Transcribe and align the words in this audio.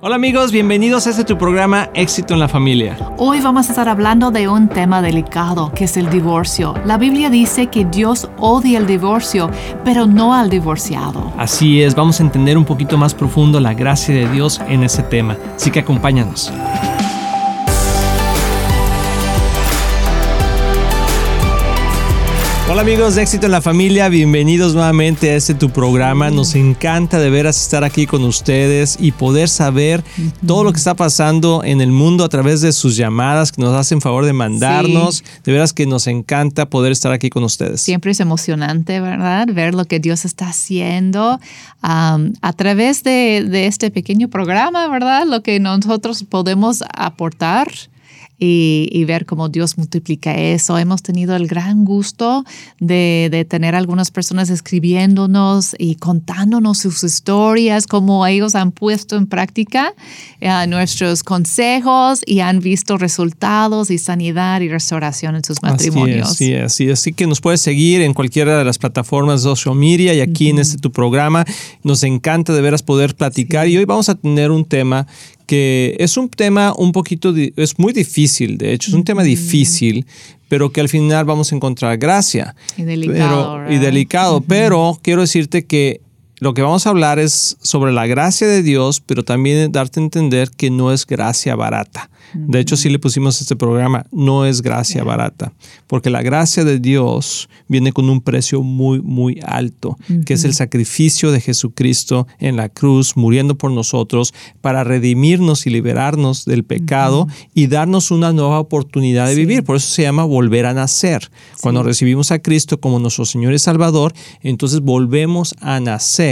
Hola 0.00 0.14
amigos, 0.14 0.52
bienvenidos 0.52 1.08
a 1.08 1.10
este 1.10 1.24
tu 1.24 1.36
programa 1.36 1.90
Éxito 1.92 2.32
en 2.32 2.38
la 2.38 2.46
Familia. 2.46 2.96
Hoy 3.16 3.40
vamos 3.40 3.66
a 3.66 3.70
estar 3.70 3.88
hablando 3.88 4.30
de 4.30 4.46
un 4.46 4.68
tema 4.68 5.02
delicado 5.02 5.72
que 5.74 5.86
es 5.86 5.96
el 5.96 6.08
divorcio. 6.08 6.74
La 6.84 6.98
Biblia 6.98 7.30
dice 7.30 7.66
que 7.66 7.84
Dios 7.84 8.30
odia 8.38 8.78
el 8.78 8.86
divorcio, 8.86 9.50
pero 9.84 10.06
no 10.06 10.34
al 10.34 10.50
divorciado. 10.50 11.32
Así 11.36 11.82
es, 11.82 11.96
vamos 11.96 12.20
a 12.20 12.22
entender 12.22 12.56
un 12.56 12.64
poquito 12.64 12.96
más 12.96 13.12
profundo 13.12 13.58
la 13.58 13.74
gracia 13.74 14.14
de 14.14 14.28
Dios 14.28 14.60
en 14.68 14.84
ese 14.84 15.02
tema. 15.02 15.36
Así 15.56 15.72
que 15.72 15.80
acompáñanos. 15.80 16.52
Hola 22.78 22.92
amigos 22.92 23.16
de 23.16 23.22
Éxito 23.22 23.46
en 23.46 23.50
la 23.50 23.60
Familia, 23.60 24.08
bienvenidos 24.08 24.72
nuevamente 24.72 25.30
a 25.30 25.34
este 25.34 25.52
tu 25.52 25.70
programa. 25.70 26.30
Nos 26.30 26.54
encanta 26.54 27.18
de 27.18 27.28
veras 27.28 27.60
estar 27.60 27.82
aquí 27.82 28.06
con 28.06 28.22
ustedes 28.22 28.96
y 29.00 29.10
poder 29.10 29.48
saber 29.48 30.04
todo 30.46 30.62
lo 30.62 30.70
que 30.70 30.78
está 30.78 30.94
pasando 30.94 31.64
en 31.64 31.80
el 31.80 31.90
mundo 31.90 32.22
a 32.22 32.28
través 32.28 32.60
de 32.60 32.70
sus 32.70 32.94
llamadas 32.94 33.50
que 33.50 33.60
nos 33.60 33.74
hacen 33.74 34.00
favor 34.00 34.24
de 34.24 34.32
mandarnos. 34.32 35.24
De 35.42 35.50
veras 35.50 35.72
que 35.72 35.86
nos 35.86 36.06
encanta 36.06 36.70
poder 36.70 36.92
estar 36.92 37.10
aquí 37.10 37.30
con 37.30 37.42
ustedes. 37.42 37.80
Siempre 37.80 38.12
es 38.12 38.20
emocionante, 38.20 39.00
¿verdad? 39.00 39.48
Ver 39.52 39.74
lo 39.74 39.84
que 39.84 39.98
Dios 39.98 40.24
está 40.24 40.50
haciendo 40.50 41.40
a 41.82 42.52
través 42.56 43.02
de, 43.02 43.44
de 43.44 43.66
este 43.66 43.90
pequeño 43.90 44.28
programa, 44.28 44.86
¿verdad? 44.86 45.26
Lo 45.26 45.42
que 45.42 45.58
nosotros 45.58 46.22
podemos 46.22 46.84
aportar 46.94 47.72
y, 48.38 49.04
ver 49.04 49.24
cómo 49.24 49.48
Dios 49.48 49.78
multiplica 49.78 50.36
eso. 50.36 50.76
Hemos 50.76 51.02
tenido 51.02 51.34
el 51.34 51.46
gran 51.46 51.84
gusto 51.84 52.44
de, 52.78 53.28
de, 53.30 53.44
tener 53.46 53.74
algunas 53.74 54.10
personas 54.10 54.50
escribiéndonos 54.50 55.74
y 55.78 55.94
contándonos 55.94 56.78
sus 56.78 57.02
historias, 57.02 57.86
cómo 57.86 58.26
ellos 58.26 58.54
han 58.54 58.70
puesto 58.72 59.16
en 59.16 59.26
práctica 59.26 59.94
eh, 60.40 60.66
nuestros 60.68 61.22
consejos 61.22 62.20
y 62.26 62.40
han 62.40 62.60
visto 62.60 62.98
resultados 62.98 63.90
y 63.90 63.98
sanidad 63.98 64.60
y 64.60 64.68
restauración 64.68 65.36
en 65.36 65.44
sus 65.44 65.62
matrimonios. 65.62 66.30
Así 66.30 66.52
es, 66.52 66.64
así 66.64 66.90
Así 66.90 67.12
que 67.14 67.26
nos 67.26 67.40
puedes 67.40 67.60
seguir 67.60 68.02
en 68.02 68.12
cualquiera 68.12 68.58
de 68.58 68.64
las 68.64 68.76
plataformas 68.76 69.42
de 69.42 69.48
social 69.48 69.74
media 69.74 70.12
y 70.14 70.20
aquí 70.20 70.50
en 70.50 70.58
este 70.58 70.78
tu 70.78 70.92
programa. 70.92 71.44
Nos 71.82 72.02
encanta 72.02 72.52
de 72.52 72.60
veras 72.60 72.82
poder 72.82 73.14
platicar 73.14 73.66
y 73.66 73.76
hoy 73.78 73.84
vamos 73.84 74.08
a 74.08 74.14
tener 74.14 74.50
un 74.50 74.64
tema 74.64 75.06
que 75.48 75.96
es 75.98 76.18
un 76.18 76.28
tema 76.28 76.74
un 76.76 76.92
poquito, 76.92 77.34
es 77.34 77.78
muy 77.78 77.94
difícil, 77.94 78.58
de 78.58 78.74
hecho, 78.74 78.90
es 78.90 78.94
un 78.94 79.02
tema 79.02 79.22
difícil, 79.22 80.04
pero 80.46 80.70
que 80.70 80.82
al 80.82 80.90
final 80.90 81.24
vamos 81.24 81.50
a 81.50 81.56
encontrar 81.56 81.96
gracia. 81.96 82.54
Y 82.76 82.82
delicado. 82.82 83.62
y 83.70 83.78
delicado, 83.78 84.42
pero 84.42 84.98
quiero 85.00 85.22
decirte 85.22 85.64
que 85.64 86.02
lo 86.40 86.54
que 86.54 86.62
vamos 86.62 86.86
a 86.86 86.90
hablar 86.90 87.18
es 87.18 87.56
sobre 87.62 87.92
la 87.92 88.06
gracia 88.06 88.46
de 88.46 88.62
Dios, 88.62 89.00
pero 89.00 89.24
también 89.24 89.72
darte 89.72 90.00
a 90.00 90.04
entender 90.04 90.50
que 90.50 90.70
no 90.70 90.92
es 90.92 91.06
gracia 91.06 91.56
barata. 91.56 92.10
De 92.34 92.60
hecho, 92.60 92.76
sí 92.76 92.90
le 92.90 92.98
pusimos 92.98 93.40
este 93.40 93.56
programa, 93.56 94.04
no 94.12 94.44
es 94.44 94.60
gracia 94.60 95.02
barata, 95.02 95.52
porque 95.86 96.10
la 96.10 96.22
gracia 96.22 96.62
de 96.62 96.78
Dios 96.78 97.48
viene 97.68 97.92
con 97.92 98.10
un 98.10 98.20
precio 98.20 98.62
muy, 98.62 99.00
muy 99.00 99.40
alto, 99.46 99.96
que 100.26 100.34
es 100.34 100.44
el 100.44 100.52
sacrificio 100.54 101.32
de 101.32 101.40
Jesucristo 101.40 102.26
en 102.38 102.56
la 102.56 102.68
cruz, 102.68 103.16
muriendo 103.16 103.56
por 103.56 103.70
nosotros, 103.70 104.34
para 104.60 104.84
redimirnos 104.84 105.66
y 105.66 105.70
liberarnos 105.70 106.44
del 106.44 106.64
pecado 106.64 107.26
y 107.54 107.68
darnos 107.68 108.10
una 108.10 108.32
nueva 108.32 108.60
oportunidad 108.60 109.26
de 109.26 109.34
vivir. 109.34 109.64
Por 109.64 109.76
eso 109.76 109.88
se 109.88 110.02
llama 110.02 110.24
volver 110.24 110.66
a 110.66 110.74
nacer. 110.74 111.30
Cuando 111.62 111.82
recibimos 111.82 112.30
a 112.30 112.40
Cristo 112.40 112.78
como 112.78 112.98
nuestro 112.98 113.24
Señor 113.24 113.54
y 113.54 113.58
Salvador, 113.58 114.12
entonces 114.42 114.80
volvemos 114.80 115.54
a 115.60 115.80
nacer. 115.80 116.27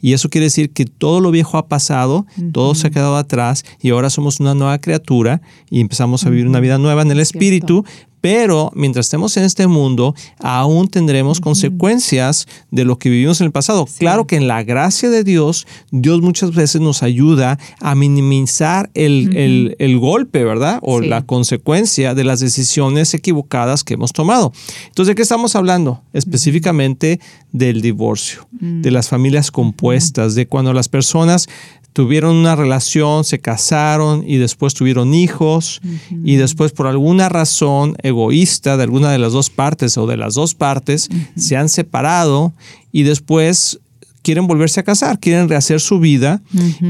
Y 0.00 0.12
eso 0.12 0.28
quiere 0.28 0.46
decir 0.46 0.70
que 0.70 0.84
todo 0.84 1.20
lo 1.20 1.30
viejo 1.30 1.58
ha 1.58 1.68
pasado, 1.68 2.26
todo 2.52 2.74
se 2.74 2.86
ha 2.86 2.90
quedado 2.90 3.16
atrás 3.16 3.64
y 3.80 3.90
ahora 3.90 4.10
somos 4.10 4.40
una 4.40 4.54
nueva 4.54 4.78
criatura 4.78 5.42
y 5.70 5.80
empezamos 5.80 6.24
a 6.24 6.30
vivir 6.30 6.46
una 6.46 6.60
vida 6.60 6.78
nueva 6.78 7.02
en 7.02 7.10
el 7.10 7.20
Espíritu, 7.20 7.84
pero 8.22 8.70
mientras 8.74 9.06
estemos 9.06 9.36
en 9.36 9.42
este 9.42 9.66
mundo, 9.66 10.14
aún 10.38 10.88
tendremos 10.88 11.40
consecuencias 11.40 12.46
de 12.70 12.84
lo 12.84 12.96
que 12.96 13.10
vivimos 13.10 13.40
en 13.40 13.46
el 13.46 13.52
pasado. 13.52 13.86
Claro 13.98 14.28
que 14.28 14.36
en 14.36 14.46
la 14.46 14.62
gracia 14.62 15.10
de 15.10 15.24
Dios, 15.24 15.66
Dios 15.90 16.22
muchas 16.22 16.54
veces 16.54 16.80
nos 16.80 17.02
ayuda 17.02 17.58
a 17.80 17.94
minimizar 17.96 18.90
el, 18.94 19.98
golpe, 19.98 20.44
¿verdad? 20.44 20.78
O 20.82 21.00
la 21.00 21.22
consecuencia 21.26 22.14
de 22.14 22.22
las 22.24 22.38
decisiones 22.38 23.12
equivocadas 23.12 23.82
que 23.82 23.94
hemos 23.94 24.12
tomado. 24.12 24.52
Entonces, 24.86 25.08
¿de 25.08 25.14
qué 25.16 25.22
estamos 25.22 25.56
hablando? 25.56 26.02
Específicamente 26.12 27.18
del 27.50 27.82
divorcio, 27.82 28.46
de 28.52 28.90
las 28.92 29.08
familias 29.08 29.50
compuestas, 29.50 30.36
de 30.36 30.46
cuando 30.46 30.72
las 30.72 30.88
personas 30.88 31.48
tuvieron 31.92 32.36
una 32.36 32.56
relación, 32.56 33.24
se 33.24 33.38
casaron 33.38 34.24
y 34.26 34.36
después 34.36 34.74
tuvieron 34.74 35.14
hijos 35.14 35.80
y 36.24 36.36
después 36.36 36.72
por 36.72 36.86
alguna 36.86 37.28
razón 37.28 37.96
egoísta 38.02 38.76
de 38.76 38.84
alguna 38.84 39.10
de 39.10 39.18
las 39.18 39.32
dos 39.32 39.50
partes 39.50 39.98
o 39.98 40.06
de 40.06 40.16
las 40.16 40.34
dos 40.34 40.54
partes 40.54 41.08
se 41.36 41.56
han 41.56 41.68
separado 41.68 42.52
y 42.92 43.02
después 43.02 43.80
quieren 44.22 44.46
volverse 44.46 44.80
a 44.80 44.84
casar, 44.84 45.18
quieren 45.18 45.48
rehacer 45.48 45.80
su 45.80 45.98
vida 45.98 46.40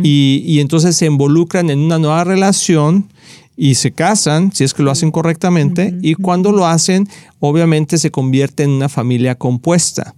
y, 0.02 0.42
y, 0.46 0.60
entonces 0.60 0.96
se 0.96 1.06
involucran 1.06 1.70
en 1.70 1.80
una 1.80 1.98
nueva 1.98 2.24
relación 2.24 3.08
y 3.56 3.74
se 3.74 3.92
casan, 3.92 4.52
si 4.52 4.64
es 4.64 4.74
que 4.74 4.82
lo 4.82 4.90
hacen 4.90 5.10
correctamente, 5.10 5.94
y 6.00 6.14
cuando 6.14 6.52
lo 6.52 6.66
hacen, 6.66 7.08
obviamente 7.38 7.98
se 7.98 8.10
convierte 8.10 8.62
en 8.62 8.70
una 8.70 8.88
familia 8.88 9.34
compuesta 9.34 10.14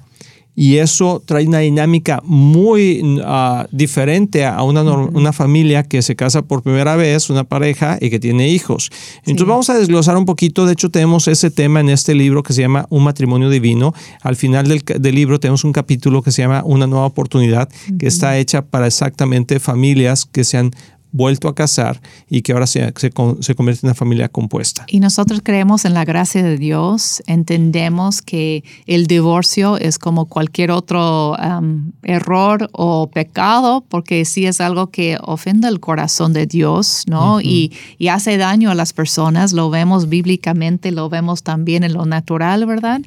y 0.57 0.77
eso 0.77 1.23
trae 1.25 1.47
una 1.47 1.59
dinámica 1.59 2.21
muy 2.25 3.21
ah, 3.25 3.67
diferente 3.73 4.45
a 4.45 4.63
una, 4.63 4.83
una, 4.83 5.33
familia 5.33 5.83
que 5.83 6.01
se 6.03 6.15
casa 6.15 6.43
por 6.43 6.63
primera 6.63 6.95
vez, 6.95 7.29
una 7.29 7.45
pareja 7.45 7.99
y 8.01 8.11
que 8.11 8.21
tiene 8.21 8.49
hijos. 8.49 8.91
Entonces 9.27 9.47
vamos 9.47 9.71
a 9.71 9.75
desglosar 9.75 10.17
un 10.17 10.25
poquito, 10.25 10.67
de 10.67 10.75
hecho 10.75 10.91
tenemos 10.91 11.27
ese 11.27 11.51
tema 11.51 11.81
en 11.81 11.89
este 11.89 12.15
libro 12.15 12.43
que 12.43 12.53
se 12.53 12.63
llama 12.63 12.87
Un 12.91 13.03
matrimonio 13.03 13.51
divino. 13.51 13.95
Al 14.23 14.37
final 14.37 14.69
del, 14.69 14.83
del 14.85 15.15
libro 15.15 15.41
tenemos 15.41 15.65
un 15.65 15.73
capítulo 15.73 16.23
que 16.23 16.31
se 16.31 16.43
llama 16.43 16.63
Una 16.65 16.87
nueva 16.87 17.07
oportunidad, 17.07 17.69
que 17.99 18.07
está 18.07 18.39
hecha 18.39 18.63
para 18.63 18.87
exactamente 18.87 19.59
familias 19.59 20.25
que 20.25 20.45
sean 20.45 20.71
vuelto 21.15 21.47
a 21.47 21.55
casar 21.55 22.01
y 22.29 22.43
que 22.43 22.53
ahora 22.53 22.67
se, 22.67 22.93
se, 22.97 23.13
se, 23.41 23.55
convierte 23.55 23.87
en 23.87 23.91
una 23.91 23.95
familia 23.95 24.29
compuesta. 24.29 24.85
Y 24.89 24.99
nosotros 24.99 25.43
creemos 25.45 25.85
en 25.85 25.95
la 25.95 26.05
gracia 26.05 26.43
de 26.43 26.59
Dios, 26.59 27.23
entendemos 27.29 28.21
que 28.21 28.65
el 28.87 29.07
divorcio 29.07 29.79
es 29.79 30.01
como 30.01 30.27
cualquier 30.27 30.73
otro 30.73 31.37
um, 31.37 31.93
error 32.03 32.69
o 32.73 33.09
pecado, 33.09 33.85
porque 33.89 34.25
sí 34.25 34.47
es 34.47 34.61
algo 34.61 34.91
que 34.91 35.17
ofende 35.23 35.69
el 35.69 35.79
corazón 35.79 36.33
de 36.33 36.47
Dios, 36.47 37.05
¿no? 37.07 37.41
y, 37.41 37.73
y, 37.97 38.09
hace 38.09 38.37
daño 38.37 38.73
a 38.73 38.75
las 38.75 38.93
personas, 38.93 39.53
lo 39.53 39.71
vemos 39.71 40.09
bíblicamente, 40.09 40.91
lo 40.91 41.09
vemos 41.09 41.45
también 41.45 41.85
en 41.85 41.93
lo 41.93 42.07
natural, 42.07 42.67
¿verdad? 42.67 43.01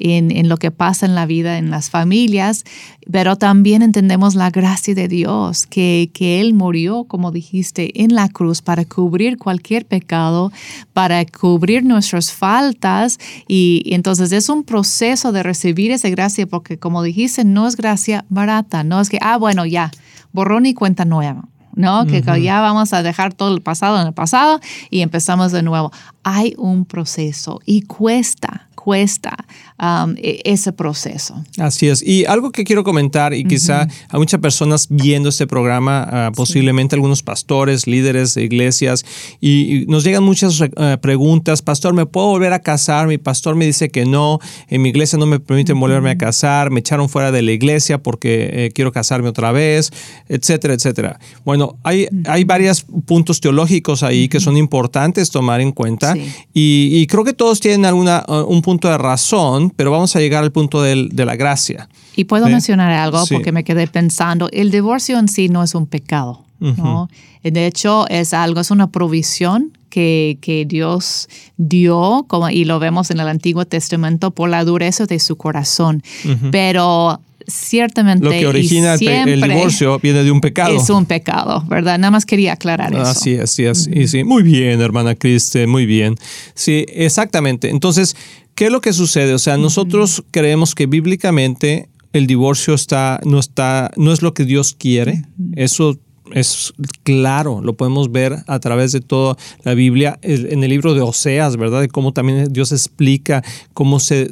En, 0.00 0.32
en 0.32 0.48
lo 0.48 0.56
que 0.56 0.72
pasa 0.72 1.06
en 1.06 1.14
la 1.14 1.26
vida, 1.26 1.58
en 1.58 1.70
las 1.70 1.90
familias, 1.90 2.64
pero 3.10 3.36
también 3.36 3.82
entendemos 3.82 4.34
la 4.34 4.50
gracia 4.50 4.94
de 4.94 5.08
Dios, 5.08 5.66
que, 5.66 6.10
que 6.12 6.40
Él 6.40 6.54
murió, 6.54 7.04
como 7.04 7.30
dijimos, 7.30 7.72
en 7.76 8.14
la 8.14 8.28
cruz 8.28 8.62
para 8.62 8.84
cubrir 8.84 9.38
cualquier 9.38 9.86
pecado, 9.86 10.52
para 10.92 11.24
cubrir 11.24 11.84
nuestras 11.84 12.32
faltas. 12.32 13.18
Y, 13.48 13.82
entonces 13.86 14.32
es 14.32 14.48
un 14.48 14.64
proceso 14.64 15.32
de 15.32 15.42
recibir 15.42 15.90
esa 15.90 16.08
gracia, 16.08 16.46
porque 16.46 16.78
como 16.78 17.02
dijiste, 17.02 17.44
no 17.44 17.66
es 17.66 17.76
gracia 17.76 18.24
barata, 18.28 18.84
no 18.84 19.00
es 19.00 19.08
que, 19.08 19.18
ah, 19.20 19.36
bueno, 19.36 19.66
ya, 19.66 19.90
borrón 20.32 20.66
y 20.66 20.74
cuenta 20.74 21.04
nueva. 21.04 21.44
¿no? 21.74 22.06
Que 22.06 22.22
ya 22.42 22.60
vamos 22.60 22.92
a 22.92 23.02
dejar 23.02 23.32
todo 23.32 23.54
el 23.54 23.62
pasado 23.62 23.98
en 23.98 24.06
el 24.06 24.12
pasado 24.12 24.60
y 24.90 25.00
empezamos 25.00 25.52
de 25.52 25.62
nuevo. 25.62 25.90
Hay 26.24 26.54
un 26.56 26.84
proceso 26.84 27.60
y 27.66 27.82
cuesta, 27.82 28.68
cuesta 28.82 29.36
um, 29.80 30.14
e, 30.16 30.40
ese 30.44 30.72
proceso. 30.72 31.42
Así 31.58 31.88
es. 31.88 32.02
Y 32.02 32.24
algo 32.24 32.50
que 32.50 32.64
quiero 32.64 32.82
comentar, 32.84 33.32
y 33.32 33.44
quizá 33.44 33.82
hay 33.82 34.18
muchas 34.18 34.40
personas 34.40 34.88
viendo 34.90 35.28
este 35.28 35.46
programa, 35.46 36.08
ah, 36.10 36.32
posiblemente 36.34 36.96
algunos 36.96 37.22
pastores, 37.22 37.86
líderes 37.86 38.34
de 38.34 38.42
iglesias, 38.42 39.04
y, 39.40 39.84
nos 39.88 40.04
llegan 40.04 40.22
muchas 40.24 40.60
eh, 40.60 40.98
preguntas, 41.00 41.62
pastor, 41.62 41.94
¿me 41.94 42.06
puedo 42.06 42.28
volver 42.28 42.52
a 42.52 42.60
casar? 42.60 43.06
Mi 43.06 43.18
pastor 43.18 43.54
me 43.54 43.66
dice 43.66 43.90
que 43.90 44.04
no, 44.04 44.38
en 44.68 44.82
mi 44.82 44.88
iglesia 44.88 45.18
no 45.18 45.26
me 45.26 45.40
permiten 45.40 45.78
volverme 45.78 46.10
a 46.10 46.18
casar, 46.18 46.70
me 46.70 46.80
echaron 46.80 47.08
fuera 47.08 47.32
de 47.32 47.42
la 47.42 47.52
iglesia 47.52 47.98
porque 47.98 48.50
eh, 48.52 48.70
quiero 48.74 48.92
casarme 48.92 49.28
otra 49.28 49.52
vez, 49.52 49.90
etcétera, 50.28 50.74
etcétera. 50.74 51.18
Bueno, 51.44 51.76
hay, 51.82 52.08
hay 52.26 52.44
varios 52.44 52.84
puntos 53.06 53.40
teológicos 53.40 54.02
ahí 54.02 54.28
que 54.28 54.40
son 54.40 54.56
importantes 54.56 55.30
tomar 55.30 55.60
en 55.60 55.72
cuenta 55.72 56.11
y, 56.52 57.06
creo 57.06 57.24
que 57.24 57.32
todos 57.32 57.60
tienen 57.60 57.84
alguna, 57.84 58.24
uh, 58.28 58.44
un 58.48 58.62
punto 58.62 58.88
de 58.88 58.98
razón, 58.98 59.72
pero 59.74 59.90
vamos 59.90 60.14
a 60.16 60.20
llegar 60.20 60.42
al 60.42 60.52
punto 60.52 60.82
de, 60.82 61.08
de 61.10 61.24
la 61.24 61.36
gracia. 61.36 61.88
Y 62.16 62.24
puedo 62.24 62.46
mencionar 62.48 62.92
algo 62.92 63.24
porque 63.30 63.52
me 63.52 63.64
quedé 63.64 63.86
pensando, 63.86 64.48
el 64.52 64.70
divorcio 64.70 65.18
en 65.18 65.28
sí 65.28 65.48
no 65.48 65.62
es 65.62 65.74
un 65.74 65.86
pecado. 65.86 66.44
¿no? 66.62 67.08
De 67.42 67.66
hecho, 67.66 68.06
es 68.08 68.32
algo, 68.32 68.60
es 68.60 68.70
una 68.70 68.88
provisión 68.88 69.76
que, 69.90 70.38
que, 70.40 70.64
Dios 70.64 71.28
dio, 71.56 72.24
como, 72.28 72.48
y 72.48 72.64
lo 72.64 72.78
vemos 72.78 73.10
en 73.10 73.20
el 73.20 73.28
Antiguo 73.28 73.64
Testamento, 73.64 74.30
por 74.30 74.48
la 74.48 74.64
dureza 74.64 75.06
de 75.06 75.18
su 75.18 75.36
corazón. 75.36 76.02
Pero 76.50 77.20
ciertamente. 77.46 78.24
Lo 78.24 78.30
que 78.30 78.46
origina 78.46 78.94
el, 78.94 79.40
divorcio 79.40 79.98
viene 79.98 80.24
de 80.24 80.30
un 80.30 80.40
pecado. 80.40 80.76
Es 80.76 80.90
un 80.90 81.06
pecado, 81.06 81.64
¿verdad? 81.68 81.98
Nada 81.98 82.10
más 82.10 82.26
quería 82.26 82.54
aclarar 82.54 82.92
eso. 82.92 83.02
Así 83.02 83.32
es, 83.34 83.42
así 83.42 83.64
es. 83.64 83.88
y 83.92 84.08
sí, 84.08 84.24
muy 84.24 84.42
bien, 84.42 84.80
hermana 84.80 85.14
Criste, 85.14 85.66
muy 85.66 85.86
bien. 85.86 86.16
Sí, 86.54 86.86
exactamente. 86.88 87.70
Entonces, 87.70 88.16
¿qué 88.54 88.66
es 88.66 88.72
lo 88.72 88.80
que 88.80 88.92
sucede? 88.92 89.34
O 89.34 89.38
sea, 89.38 89.56
nosotros 89.56 90.24
creemos 90.30 90.74
que 90.74 90.86
bíblicamente 90.86 91.88
el 92.12 92.26
divorcio 92.26 92.74
está, 92.74 93.20
no, 93.24 93.38
está, 93.38 93.90
no 93.96 94.12
es 94.12 94.22
lo 94.22 94.34
que 94.34 94.44
Dios 94.44 94.74
quiere. 94.78 95.22
Eso 95.56 95.98
es 96.34 96.72
claro, 97.02 97.60
lo 97.62 97.74
podemos 97.74 98.10
ver 98.10 98.36
a 98.46 98.58
través 98.58 98.92
de 98.92 99.00
toda 99.00 99.36
la 99.64 99.74
Biblia, 99.74 100.18
en 100.22 100.62
el 100.62 100.70
libro 100.70 100.94
de 100.94 101.00
Oseas, 101.00 101.56
¿verdad? 101.56 101.80
De 101.80 101.88
cómo 101.88 102.12
también 102.12 102.52
Dios 102.52 102.72
explica 102.72 103.42
cómo 103.74 104.00
se, 104.00 104.28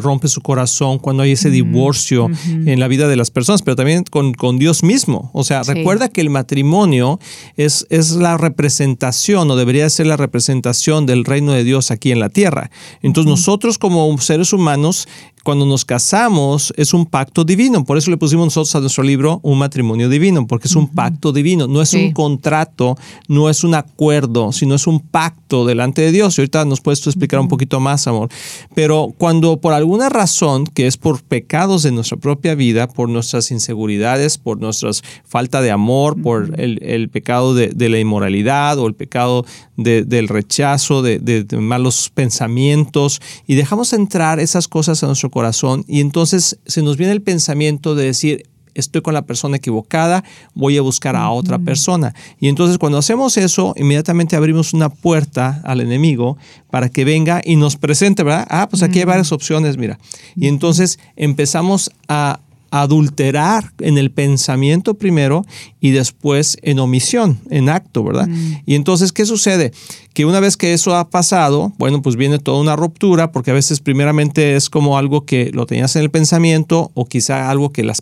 rompe 0.00 0.28
su 0.28 0.40
corazón 0.40 0.98
cuando 0.98 1.22
hay 1.22 1.32
ese 1.32 1.50
divorcio 1.50 2.30
en 2.46 2.80
la 2.80 2.88
vida 2.88 3.08
de 3.08 3.16
las 3.16 3.30
personas, 3.30 3.62
pero 3.62 3.76
también 3.76 4.04
con, 4.04 4.58
Dios 4.58 4.82
mismo. 4.82 5.30
O 5.32 5.44
sea, 5.44 5.62
recuerda 5.62 6.08
que 6.08 6.20
el 6.20 6.30
matrimonio 6.30 7.18
es, 7.56 7.86
es 7.90 8.12
la 8.12 8.36
representación 8.36 9.50
o 9.50 9.56
debería 9.56 9.88
ser 9.88 10.06
la 10.06 10.16
representación 10.16 11.06
del 11.06 11.24
reino 11.24 11.52
de 11.52 11.64
Dios 11.64 11.90
aquí 11.90 12.12
en 12.12 12.20
la 12.20 12.28
tierra. 12.28 12.70
Entonces 13.02 13.30
nosotros 13.30 13.78
como 13.78 14.16
seres 14.18 14.52
humanos 14.52 15.08
cuando 15.42 15.66
nos 15.66 15.84
casamos 15.84 16.72
es 16.76 16.94
un 16.94 17.06
pacto 17.06 17.44
divino. 17.44 17.84
Por 17.84 17.98
eso 17.98 18.10
le 18.10 18.16
pusimos 18.16 18.46
nosotros 18.46 18.74
a 18.76 18.80
nuestro 18.80 19.02
libro 19.02 19.40
un 19.42 19.58
matrimonio 19.58 20.08
divino, 20.08 20.46
porque 20.46 20.68
es 20.68 20.76
un 20.76 20.88
pacto 20.88 21.32
divino. 21.32 21.66
No 21.66 21.82
es 21.82 21.94
un 21.94 22.12
contrato, 22.12 22.96
no 23.28 23.50
es 23.50 23.64
un 23.64 23.74
acuerdo, 23.74 24.52
sino 24.52 24.74
es 24.74 24.86
un 24.86 25.00
pacto 25.00 25.66
delante 25.66 26.02
de 26.02 26.12
Dios. 26.12 26.38
Y 26.38 26.42
ahorita 26.42 26.64
nos 26.64 26.80
puedes 26.80 27.04
explicar 27.06 27.40
un 27.40 27.48
poquito 27.48 27.80
más, 27.80 28.06
amor. 28.06 28.28
Pero 28.74 29.12
cuando 29.18 29.56
por 29.56 29.72
alguna 29.72 30.08
razón, 30.08 30.64
que 30.66 30.86
es 30.86 30.96
por 30.96 31.22
pecados 31.22 31.82
de 31.82 31.92
nuestra 31.92 32.16
propia 32.16 32.54
vida, 32.54 32.88
por 32.88 33.08
nuestras 33.08 33.50
inseguridades, 33.50 34.38
por 34.38 34.60
nuestra 34.60 34.90
falta 35.24 35.60
de 35.60 35.70
amor, 35.70 36.20
por 36.20 36.52
el, 36.58 37.08
pecado 37.08 37.54
de, 37.54 37.88
la 37.88 37.98
inmoralidad 37.98 38.78
o 38.78 38.86
el 38.86 38.94
pecado 38.94 39.44
del 39.76 40.28
rechazo, 40.28 41.02
de, 41.02 41.18
de 41.18 41.56
malos 41.56 42.10
pensamientos, 42.14 43.20
y 43.46 43.56
dejamos 43.56 43.92
entrar 43.92 44.38
esas 44.38 44.68
cosas 44.68 45.02
a 45.02 45.06
nuestro 45.06 45.31
corazón 45.32 45.84
y 45.88 46.00
entonces 46.00 46.60
se 46.66 46.82
nos 46.82 46.96
viene 46.96 47.12
el 47.12 47.22
pensamiento 47.22 47.96
de 47.96 48.04
decir, 48.04 48.46
estoy 48.74 49.02
con 49.02 49.14
la 49.14 49.22
persona 49.22 49.56
equivocada, 49.56 50.24
voy 50.54 50.76
a 50.78 50.82
buscar 50.82 51.16
a 51.16 51.30
otra 51.30 51.58
persona. 51.58 52.14
Y 52.38 52.48
entonces 52.48 52.78
cuando 52.78 52.98
hacemos 52.98 53.36
eso, 53.36 53.74
inmediatamente 53.76 54.36
abrimos 54.36 54.72
una 54.72 54.88
puerta 54.88 55.60
al 55.64 55.80
enemigo 55.80 56.36
para 56.70 56.88
que 56.88 57.04
venga 57.04 57.40
y 57.44 57.56
nos 57.56 57.76
presente, 57.76 58.22
¿verdad? 58.22 58.46
Ah, 58.48 58.68
pues 58.70 58.82
aquí 58.82 59.00
hay 59.00 59.04
varias 59.04 59.32
opciones, 59.32 59.76
mira. 59.76 59.98
Y 60.36 60.48
entonces 60.48 60.98
empezamos 61.16 61.90
a 62.08 62.40
adulterar 62.72 63.70
en 63.80 63.98
el 63.98 64.10
pensamiento 64.10 64.94
primero 64.94 65.44
y 65.78 65.90
después 65.90 66.56
en 66.62 66.78
omisión, 66.78 67.38
en 67.50 67.68
acto, 67.68 68.02
¿verdad? 68.02 68.26
Mm. 68.26 68.62
Y 68.64 68.76
entonces, 68.76 69.12
¿qué 69.12 69.26
sucede? 69.26 69.72
Que 70.14 70.24
una 70.24 70.40
vez 70.40 70.56
que 70.56 70.72
eso 70.72 70.96
ha 70.96 71.10
pasado, 71.10 71.74
bueno, 71.76 72.00
pues 72.00 72.16
viene 72.16 72.38
toda 72.38 72.62
una 72.62 72.74
ruptura, 72.74 73.30
porque 73.30 73.50
a 73.50 73.54
veces 73.54 73.80
primeramente 73.80 74.56
es 74.56 74.70
como 74.70 74.96
algo 74.96 75.26
que 75.26 75.50
lo 75.52 75.66
tenías 75.66 75.96
en 75.96 76.02
el 76.02 76.10
pensamiento 76.10 76.90
o 76.94 77.04
quizá 77.04 77.50
algo 77.50 77.72
que 77.72 77.84
la 77.84 77.94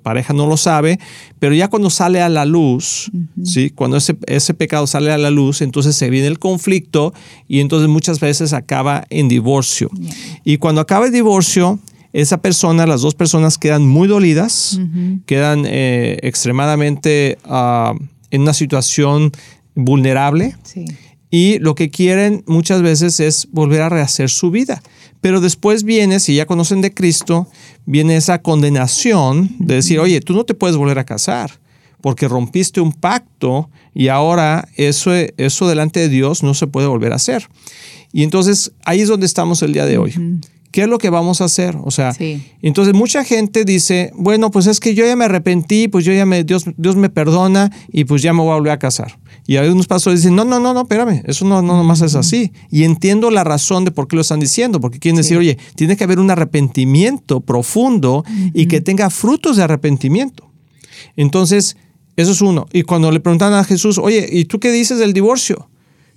pareja 0.00 0.32
no 0.32 0.46
lo 0.46 0.56
sabe, 0.56 1.00
pero 1.40 1.52
ya 1.52 1.66
cuando 1.68 1.90
sale 1.90 2.22
a 2.22 2.28
la 2.28 2.44
luz, 2.44 3.10
¿sí? 3.42 3.70
Cuando 3.70 3.96
ese, 3.96 4.16
ese 4.26 4.54
pecado 4.54 4.86
sale 4.86 5.10
a 5.10 5.18
la 5.18 5.32
luz, 5.32 5.60
entonces 5.60 5.96
se 5.96 6.08
viene 6.08 6.28
el 6.28 6.38
conflicto 6.38 7.12
y 7.48 7.58
entonces 7.58 7.88
muchas 7.88 8.20
veces 8.20 8.52
acaba 8.52 9.06
en 9.10 9.28
divorcio. 9.28 9.90
Y 10.44 10.58
cuando 10.58 10.80
acaba 10.80 11.06
el 11.06 11.12
divorcio, 11.12 11.80
esa 12.14 12.40
persona, 12.40 12.86
las 12.86 13.02
dos 13.02 13.14
personas 13.16 13.58
quedan 13.58 13.86
muy 13.86 14.06
dolidas, 14.06 14.78
quedan 15.26 15.64
eh, 15.66 16.18
extremadamente 16.22 17.38
ah, 17.44 17.94
en 18.30 18.42
una 18.42 18.54
situación 18.54 19.32
vulnerable 19.74 20.56
y 21.28 21.58
lo 21.58 21.74
que 21.74 21.90
quieren 21.90 22.44
muchas 22.46 22.82
veces 22.82 23.18
es 23.18 23.48
volver 23.50 23.82
a 23.82 23.88
rehacer 23.88 24.30
su 24.30 24.52
vida. 24.52 24.80
Pero 25.20 25.40
después 25.40 25.82
viene, 25.82 26.20
si 26.20 26.36
ya 26.36 26.46
conocen 26.46 26.82
de 26.82 26.94
Cristo, 26.94 27.48
viene 27.84 28.16
esa 28.16 28.40
condenación 28.40 29.50
de 29.58 29.74
decir, 29.74 29.98
oye, 29.98 30.20
tú 30.20 30.34
no 30.34 30.44
te 30.44 30.54
puedes 30.54 30.76
volver 30.76 31.00
a 31.00 31.04
casar 31.04 31.50
porque 32.00 32.28
rompiste 32.28 32.80
un 32.80 32.92
pacto 32.92 33.70
y 33.92 34.06
ahora 34.06 34.68
eso, 34.76 35.10
eso 35.14 35.66
delante 35.66 35.98
de 35.98 36.08
Dios 36.08 36.44
no 36.44 36.54
se 36.54 36.68
puede 36.68 36.86
volver 36.86 37.12
a 37.12 37.16
hacer. 37.16 37.48
Y 38.12 38.22
entonces 38.22 38.70
ahí 38.84 39.00
es 39.00 39.08
donde 39.08 39.26
estamos 39.26 39.62
el 39.62 39.72
día 39.72 39.86
de 39.86 39.98
hoy. 39.98 40.14
¿Qué 40.74 40.82
es 40.82 40.88
lo 40.88 40.98
que 40.98 41.08
vamos 41.08 41.40
a 41.40 41.44
hacer? 41.44 41.76
O 41.84 41.92
sea, 41.92 42.12
entonces 42.60 42.94
mucha 42.94 43.22
gente 43.22 43.64
dice, 43.64 44.10
bueno, 44.16 44.50
pues 44.50 44.66
es 44.66 44.80
que 44.80 44.96
yo 44.96 45.06
ya 45.06 45.14
me 45.14 45.26
arrepentí, 45.26 45.86
pues 45.86 46.04
yo 46.04 46.12
ya 46.12 46.26
me, 46.26 46.42
Dios, 46.42 46.64
Dios 46.76 46.96
me 46.96 47.10
perdona 47.10 47.70
y 47.92 48.06
pues 48.06 48.22
ya 48.22 48.32
me 48.32 48.40
voy 48.40 48.50
a 48.50 48.54
volver 48.56 48.72
a 48.72 48.78
casar. 48.80 49.16
Y 49.46 49.54
algunos 49.54 49.86
pastores 49.86 50.22
dicen, 50.22 50.34
no, 50.34 50.44
no, 50.44 50.58
no, 50.58 50.74
no, 50.74 50.80
espérame, 50.80 51.22
eso 51.26 51.44
no, 51.44 51.62
no 51.62 51.76
nomás 51.76 52.00
es 52.00 52.16
así. 52.16 52.50
Y 52.72 52.82
entiendo 52.82 53.30
la 53.30 53.44
razón 53.44 53.84
de 53.84 53.92
por 53.92 54.08
qué 54.08 54.16
lo 54.16 54.22
están 54.22 54.40
diciendo, 54.40 54.80
porque 54.80 54.98
quieren 54.98 55.16
decir, 55.16 55.38
oye, 55.38 55.58
tiene 55.76 55.96
que 55.96 56.02
haber 56.02 56.18
un 56.18 56.28
arrepentimiento 56.32 57.40
profundo 57.40 58.24
y 58.52 58.66
que 58.66 58.80
tenga 58.80 59.10
frutos 59.10 59.56
de 59.56 59.62
arrepentimiento. 59.62 60.50
Entonces, 61.14 61.76
eso 62.16 62.32
es 62.32 62.40
uno. 62.40 62.66
Y 62.72 62.82
cuando 62.82 63.12
le 63.12 63.20
preguntan 63.20 63.52
a 63.52 63.62
Jesús, 63.62 63.98
oye, 63.98 64.26
¿y 64.28 64.46
tú 64.46 64.58
qué 64.58 64.72
dices 64.72 64.98
del 64.98 65.12
divorcio? 65.12 65.68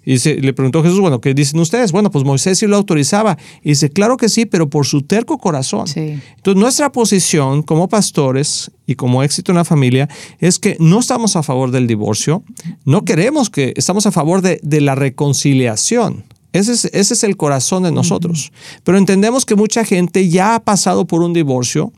Y 0.10 0.18
le 0.40 0.54
preguntó 0.54 0.82
Jesús, 0.84 1.02
bueno, 1.02 1.20
¿qué 1.20 1.34
dicen 1.34 1.60
ustedes? 1.60 1.92
Bueno, 1.92 2.10
pues 2.10 2.24
Moisés 2.24 2.58
sí 2.58 2.66
lo 2.66 2.78
autorizaba. 2.78 3.38
Y 3.62 3.72
dice, 3.72 3.90
claro 3.90 4.16
que 4.16 4.30
sí, 4.30 4.46
pero 4.46 4.70
por 4.70 4.86
su 4.86 5.02
terco 5.02 5.38
corazón. 5.38 5.86
Entonces, 5.98 6.56
nuestra 6.56 6.94
posición 6.94 7.62
como 7.62 7.90
pastores 7.90 8.72
y 8.86 8.96
como 8.96 9.22
éxito 9.22 9.52
en 9.52 9.58
la 9.58 9.66
familia 9.66 10.08
es 10.40 10.60
que 10.60 10.78
no 10.80 11.02
estamos 11.02 11.36
a 11.36 11.44
favor 11.44 11.72
del 11.72 11.88
divorcio, 11.88 12.42
no 12.86 13.04
queremos 13.04 13.50
que, 13.50 13.74
estamos 13.76 14.06
a 14.06 14.14
favor 14.14 14.42
de, 14.42 14.80
la 14.80 14.96
reconciliación. 14.96 16.24
Ese 16.54 16.72
es, 16.72 16.86
ese 16.86 17.14
es, 17.14 17.24
el 17.26 17.36
corazón 17.36 17.84
de 17.84 17.92
nosotros. 17.92 18.54
Pero 18.86 18.98
entendemos 18.98 19.46
que 19.46 19.56
mucha 19.56 19.84
gente 19.84 20.30
ya 20.30 20.56
ha 20.56 20.64
pasado 20.64 21.06
por 21.06 21.22
un 21.22 21.34
divorcio, 21.34 21.92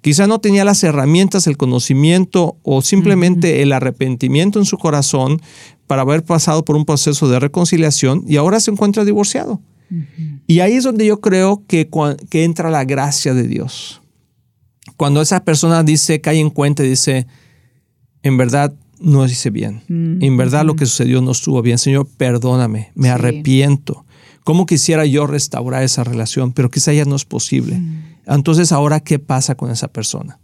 quizá 0.00 0.28
no 0.28 0.38
tenía 0.38 0.64
las 0.64 0.84
herramientas, 0.84 1.48
el 1.48 1.56
conocimiento 1.56 2.56
o 2.62 2.82
simplemente 2.82 3.62
el 3.62 3.72
arrepentimiento 3.72 4.60
en 4.60 4.64
su 4.64 4.78
corazón 4.78 5.42
para 5.88 6.02
haber 6.02 6.22
pasado 6.22 6.64
por 6.64 6.76
un 6.76 6.84
proceso 6.84 7.28
de 7.28 7.40
reconciliación 7.40 8.22
y 8.28 8.36
ahora 8.36 8.60
se 8.60 8.70
encuentra 8.70 9.04
divorciado. 9.04 9.60
Y 10.46 10.60
ahí 10.60 10.74
es 10.74 10.84
donde 10.84 11.06
yo 11.06 11.20
creo 11.20 11.64
que, 11.66 11.88
que 12.28 12.44
entra 12.44 12.70
la 12.70 12.84
gracia 12.84 13.34
de 13.34 13.48
Dios. 13.48 14.02
Cuando 14.96 15.22
esa 15.22 15.44
persona 15.44 15.82
dice, 15.82 16.20
cae 16.20 16.38
en 16.38 16.50
cuenta 16.50 16.84
y 16.84 16.90
dice, 16.90 17.26
en 18.22 18.36
verdad 18.36 18.74
no 19.00 19.24
hice 19.24 19.50
bien, 19.50 19.82
en 19.88 20.36
verdad 20.36 20.64
lo 20.64 20.76
que 20.76 20.84
sucedió 20.84 21.22
no 21.22 21.30
estuvo 21.30 21.62
bien, 21.62 21.78
Señor, 21.78 22.06
perdóname, 22.16 22.92
me 22.94 23.08
arrepiento. 23.08 24.04
¿Cómo 24.44 24.66
quisiera 24.66 25.06
yo 25.06 25.26
restaurar 25.26 25.82
esa 25.82 26.04
relación? 26.04 26.52
Pero 26.52 26.70
quizá 26.70 26.92
ya 26.92 27.04
no 27.04 27.16
es 27.16 27.24
posible. 27.24 27.80
Entonces, 28.26 28.72
ahora, 28.72 29.00
¿qué 29.00 29.18
pasa 29.18 29.54
con 29.54 29.70
esa 29.70 29.88
persona? 29.88 30.38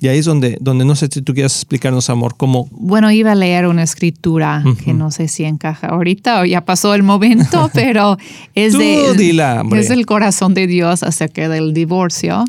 Y 0.00 0.08
ahí 0.08 0.18
es 0.18 0.24
donde, 0.24 0.56
donde 0.60 0.84
no 0.86 0.96
sé 0.96 1.08
si 1.12 1.20
tú 1.20 1.34
quieres 1.34 1.54
explicarnos, 1.54 2.08
amor, 2.08 2.34
cómo... 2.36 2.68
Bueno, 2.70 3.10
iba 3.10 3.32
a 3.32 3.34
leer 3.34 3.66
una 3.66 3.82
escritura 3.82 4.64
que 4.82 4.94
no 4.94 5.10
sé 5.10 5.28
si 5.28 5.44
encaja 5.44 5.88
ahorita 5.88 6.40
o 6.40 6.44
ya 6.46 6.64
pasó 6.64 6.94
el 6.94 7.02
momento, 7.02 7.70
pero 7.74 8.16
es, 8.54 8.74
es 8.74 9.90
el 9.90 10.06
corazón 10.06 10.54
de 10.54 10.66
Dios 10.66 11.02
acerca 11.02 11.50
del 11.50 11.74
divorcio. 11.74 12.44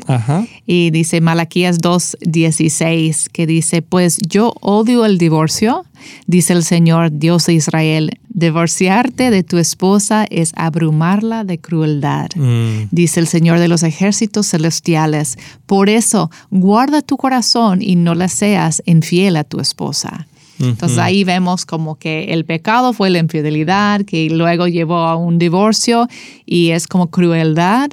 Y 0.66 0.90
dice 0.90 1.20
Malaquías 1.20 1.78
2.16, 1.78 3.28
que 3.30 3.46
dice, 3.46 3.82
pues 3.82 4.18
yo 4.26 4.54
odio 4.60 5.04
el 5.04 5.18
divorcio 5.18 5.84
Dice 6.26 6.52
el 6.52 6.64
Señor, 6.64 7.10
Dios 7.12 7.46
de 7.46 7.54
Israel, 7.54 8.18
divorciarte 8.34 9.30
de 9.30 9.42
tu 9.42 9.56
esposa 9.56 10.26
es 10.28 10.52
abrumarla 10.56 11.44
de 11.44 11.58
crueldad. 11.58 12.28
Mm. 12.34 12.88
Dice 12.90 13.20
el 13.20 13.28
Señor 13.28 13.58
de 13.58 13.68
los 13.68 13.82
ejércitos 13.82 14.48
celestiales, 14.50 15.38
por 15.64 15.88
eso 15.88 16.30
guarda 16.50 17.00
tu 17.00 17.16
corazón 17.16 17.80
y 17.80 17.96
no 17.96 18.14
le 18.14 18.28
seas 18.28 18.82
infiel 18.84 19.36
a 19.36 19.44
tu 19.44 19.60
esposa. 19.60 20.26
Entonces 20.58 20.98
ahí 20.98 21.24
vemos 21.24 21.66
como 21.66 21.96
que 21.96 22.32
el 22.32 22.44
pecado 22.44 22.92
fue 22.92 23.10
la 23.10 23.18
infidelidad, 23.18 24.02
que 24.02 24.30
luego 24.30 24.68
llevó 24.68 24.98
a 24.98 25.16
un 25.16 25.38
divorcio 25.38 26.08
y 26.46 26.70
es 26.70 26.86
como 26.86 27.08
crueldad, 27.10 27.90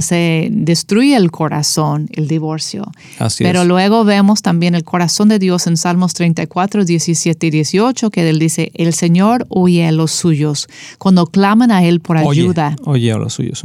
se 0.00 0.48
destruye 0.50 1.16
el 1.16 1.30
corazón, 1.30 2.08
el 2.12 2.28
divorcio. 2.28 2.90
Pero 3.38 3.64
luego 3.64 4.04
vemos 4.04 4.42
también 4.42 4.74
el 4.74 4.84
corazón 4.84 5.28
de 5.28 5.38
Dios 5.38 5.66
en 5.66 5.76
Salmos 5.76 6.14
34, 6.14 6.84
17 6.84 7.46
y 7.46 7.50
18, 7.50 8.10
que 8.10 8.28
él 8.28 8.38
dice, 8.38 8.70
el 8.74 8.92
Señor 8.94 9.46
oye 9.48 9.86
a 9.86 9.92
los 9.92 10.12
suyos 10.12 10.68
cuando 10.98 11.26
claman 11.26 11.70
a 11.70 11.84
Él 11.84 12.00
por 12.00 12.16
ayuda. 12.16 12.76
Oye, 12.84 13.12
a 13.12 13.16
los 13.16 13.34
suyos 13.34 13.62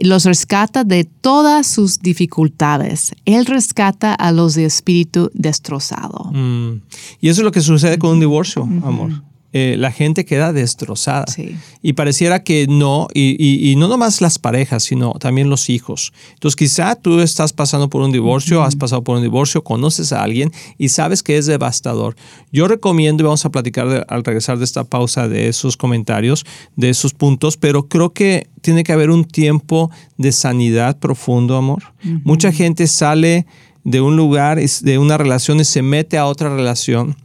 los 0.00 0.24
rescata 0.24 0.84
de 0.84 1.04
todas 1.04 1.66
sus 1.66 2.00
dificultades. 2.00 3.14
Él 3.24 3.46
rescata 3.46 4.14
a 4.14 4.32
los 4.32 4.54
de 4.54 4.64
espíritu 4.64 5.30
destrozado. 5.34 6.30
Mm. 6.32 6.82
Y 7.20 7.28
eso 7.28 7.40
es 7.40 7.44
lo 7.44 7.52
que 7.52 7.60
sucede 7.60 7.98
con 7.98 8.10
un 8.12 8.20
divorcio, 8.20 8.62
amor. 8.62 9.22
Eh, 9.52 9.76
la 9.78 9.92
gente 9.92 10.24
queda 10.24 10.52
destrozada. 10.52 11.26
Sí. 11.26 11.56
Y 11.82 11.92
pareciera 11.92 12.42
que 12.42 12.66
no, 12.68 13.08
y, 13.12 13.36
y- 13.38 13.70
y 13.70 13.76
no 13.76 13.88
nomás 13.88 14.20
las 14.20 14.38
parejas, 14.38 14.82
sino 14.84 15.12
también 15.14 15.50
los 15.50 15.68
hijos. 15.68 16.12
Entonces 16.34 16.56
quizá 16.56 16.94
tú 16.96 17.20
estás 17.20 17.52
pasando 17.52 17.88
por 17.90 18.02
un 18.02 18.12
divorcio, 18.12 18.62
has 18.62 18.76
pasado 18.76 19.04
por 19.04 19.16
un 19.16 19.22
divorcio, 19.22 19.62
conoces 19.62 20.12
a 20.12 20.22
alguien 20.22 20.50
y 20.78 20.88
sabes 20.88 21.22
que 21.22 21.36
es 21.38 21.46
devastador. 21.46 22.16
Yo 22.50 22.66
recomiendo, 22.68 23.22
y 23.22 23.26
vamos 23.26 23.44
a 23.44 23.50
platicar 23.50 23.88
de- 23.88 24.04
al 24.08 24.24
regresar 24.24 24.58
de 24.58 24.64
esta 24.64 24.84
pausa 24.84 25.28
de 25.28 25.48
esos 25.48 25.76
comentarios, 25.76 26.44
de 26.76 26.90
esos 26.90 27.12
puntos, 27.14 27.56
pero 27.56 27.88
creo 27.88 28.12
que 28.12 28.48
tiene 28.60 28.84
que 28.84 28.92
haber 28.92 29.10
un 29.10 29.24
tiempo 29.24 29.90
de 30.16 30.32
sanidad 30.32 30.98
profundo, 30.98 31.56
amor. 31.56 31.82
Mucha 32.24 32.52
gente 32.52 32.86
sale 32.86 33.46
de 33.84 34.00
un 34.00 34.16
lugar, 34.16 34.58
de 34.60 34.98
una 34.98 35.18
relación 35.18 35.60
y 35.60 35.64
se 35.64 35.82
mete 35.82 36.18
a 36.18 36.26
otra 36.26 36.54
relación 36.54 37.16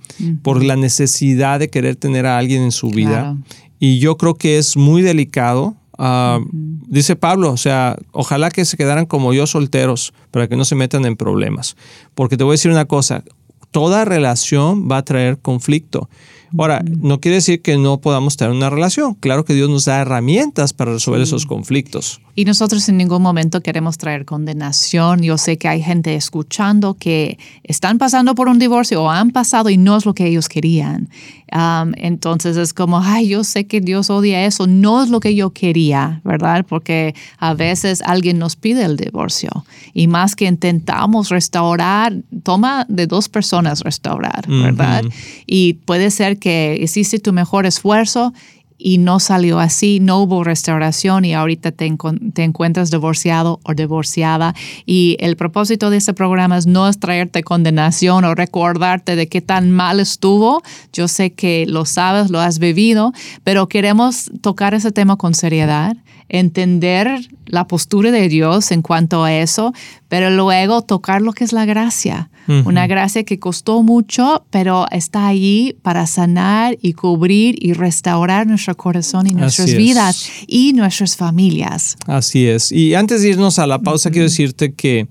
por 0.41 0.63
la 0.63 0.75
necesidad 0.75 1.59
de 1.59 1.69
querer 1.69 1.95
tener 1.95 2.25
a 2.25 2.37
alguien 2.37 2.63
en 2.63 2.71
su 2.71 2.89
vida. 2.89 3.21
Claro. 3.21 3.37
Y 3.79 3.99
yo 3.99 4.17
creo 4.17 4.35
que 4.35 4.57
es 4.57 4.75
muy 4.75 5.01
delicado. 5.01 5.75
Ah, 5.97 6.39
Dice 6.51 7.15
Pablo, 7.15 7.51
o 7.51 7.57
sea, 7.57 7.97
ojalá 8.11 8.49
que 8.49 8.63
se 8.63 8.77
quedaran 8.77 9.05
como 9.05 9.33
yo 9.33 9.45
solteros 9.45 10.13
para 10.31 10.47
que 10.47 10.55
no 10.55 10.63
se 10.63 10.75
metan 10.75 11.05
en 11.05 11.17
problemas. 11.17 11.75
Porque 12.15 12.37
te 12.37 12.43
voy 12.43 12.51
a 12.51 12.53
decir 12.53 12.71
una 12.71 12.85
cosa, 12.85 13.23
toda 13.71 14.05
relación 14.05 14.87
va 14.89 14.97
a 14.97 15.05
traer 15.05 15.37
conflicto. 15.37 16.09
Ahora, 16.57 16.81
no 16.83 17.19
quiere 17.19 17.35
decir 17.35 17.61
que 17.61 17.77
no 17.77 17.99
podamos 17.99 18.37
tener 18.37 18.55
una 18.55 18.69
relación. 18.69 19.15
Claro 19.15 19.43
que 19.43 19.53
Dios 19.53 19.69
nos 19.69 19.85
da 19.85 19.99
herramientas 19.99 20.71
para 20.71 20.93
resolver 20.93 21.21
esos 21.21 21.45
conflictos. 21.45 22.21
Y 22.37 22.45
nosotros 22.45 22.87
en 22.87 22.97
ningún 22.97 23.23
momento 23.23 23.61
queremos 23.61 23.97
traer 23.97 24.23
condenación. 24.23 25.23
Yo 25.23 25.39
sé 25.39 25.57
que 25.57 25.67
hay 25.67 25.81
gente 25.81 26.13
escuchando 26.13 26.93
que 26.93 27.39
están 27.63 27.97
pasando 27.97 28.35
por 28.35 28.47
un 28.47 28.59
divorcio 28.59 29.01
o 29.01 29.09
han 29.09 29.31
pasado 29.31 29.71
y 29.71 29.77
no 29.77 29.97
es 29.97 30.05
lo 30.05 30.13
que 30.13 30.27
ellos 30.27 30.47
querían. 30.47 31.09
Um, 31.51 31.93
entonces 31.95 32.55
es 32.55 32.73
como, 32.73 32.99
ay, 32.99 33.29
yo 33.29 33.43
sé 33.43 33.65
que 33.65 33.81
Dios 33.81 34.11
odia 34.11 34.45
eso, 34.45 34.67
no 34.67 35.01
es 35.01 35.09
lo 35.09 35.19
que 35.19 35.33
yo 35.33 35.49
quería, 35.49 36.21
¿verdad? 36.23 36.63
Porque 36.67 37.15
a 37.39 37.55
veces 37.55 38.03
alguien 38.03 38.37
nos 38.37 38.55
pide 38.55 38.83
el 38.83 38.97
divorcio 38.97 39.65
y 39.95 40.07
más 40.07 40.35
que 40.35 40.45
intentamos 40.45 41.29
restaurar, 41.29 42.13
toma 42.43 42.85
de 42.87 43.07
dos 43.07 43.29
personas 43.29 43.79
restaurar, 43.79 44.45
¿verdad? 44.47 45.05
Y 45.47 45.73
puede 45.85 46.11
ser 46.11 46.37
que 46.37 46.77
hiciste 46.79 47.17
tu 47.17 47.33
mejor 47.33 47.65
esfuerzo 47.65 48.33
y 48.77 48.99
no 48.99 49.19
salió 49.19 49.59
así, 49.59 49.99
no 49.99 50.19
hubo 50.19 50.43
restauración 50.43 51.25
y 51.25 51.33
ahorita 51.33 51.71
te, 51.71 51.85
encuentras 51.85 52.91
divorciado 52.91 53.59
o 53.63 53.73
divorciada. 53.73 54.53
Y 54.85 55.17
el 55.19 55.35
propósito 55.35 55.89
de 55.89 55.97
este 55.97 56.13
programa 56.13 56.57
es 56.57 56.67
no 56.67 56.87
es 56.87 56.99
traerte 56.99 57.43
condenación 57.43 58.23
o 58.25 58.35
recordarte 58.35 59.15
de 59.15 59.27
qué 59.27 59.41
tan 59.41 59.71
mal 59.71 59.99
estuvo. 59.99 60.61
Yo 60.93 61.07
sé 61.07 61.31
que 61.33 61.65
lo 61.65 61.85
sabes, 61.85 62.29
lo 62.29 62.39
has 62.39 62.59
vivido, 62.59 63.13
pero 63.43 63.67
queremos 63.67 64.31
tocar 64.41 64.73
ese 64.73 64.91
tema 64.91 65.17
con 65.17 65.33
seriedad, 65.33 65.97
entender 66.29 67.29
la 67.45 67.67
postura 67.67 68.11
de 68.11 68.27
Dios 68.27 68.71
en 68.71 68.81
cuanto 68.81 69.23
a 69.23 69.33
eso, 69.33 69.73
pero 70.07 70.29
luego 70.29 70.81
tocar 70.81 71.21
lo 71.21 71.33
que 71.33 71.43
es 71.43 71.53
la 71.53 71.65
gracia. 71.65 72.29
Una 72.63 72.87
gracia 72.87 73.25
que 73.25 73.39
costó 73.39 73.83
mucho, 73.83 74.45
pero 74.51 74.85
está 74.91 75.27
allí 75.27 75.75
para 75.81 76.07
sanar 76.07 76.77
y 76.81 76.93
cubrir 76.93 77.57
y 77.59 77.73
restaurar 77.73 78.47
nuestro 78.47 78.77
corazón 78.77 79.27
y 79.27 79.33
nuestras 79.33 79.75
vidas 79.75 80.29
y 80.47 80.71
nuestras 80.71 81.17
familias. 81.17 81.97
Así 82.05 82.47
es. 82.47 82.71
Y 82.71 82.95
antes 82.95 83.21
de 83.21 83.31
irnos 83.31 83.59
a 83.59 83.67
la 83.67 83.79
pausa, 83.79 84.11
quiero 84.11 84.29
decirte 84.29 84.73
que 84.73 85.09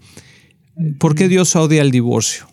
¿por 0.98 1.14
qué 1.14 1.28
Dios 1.28 1.54
odia 1.56 1.82
el 1.82 1.90
divorcio? 1.90 2.46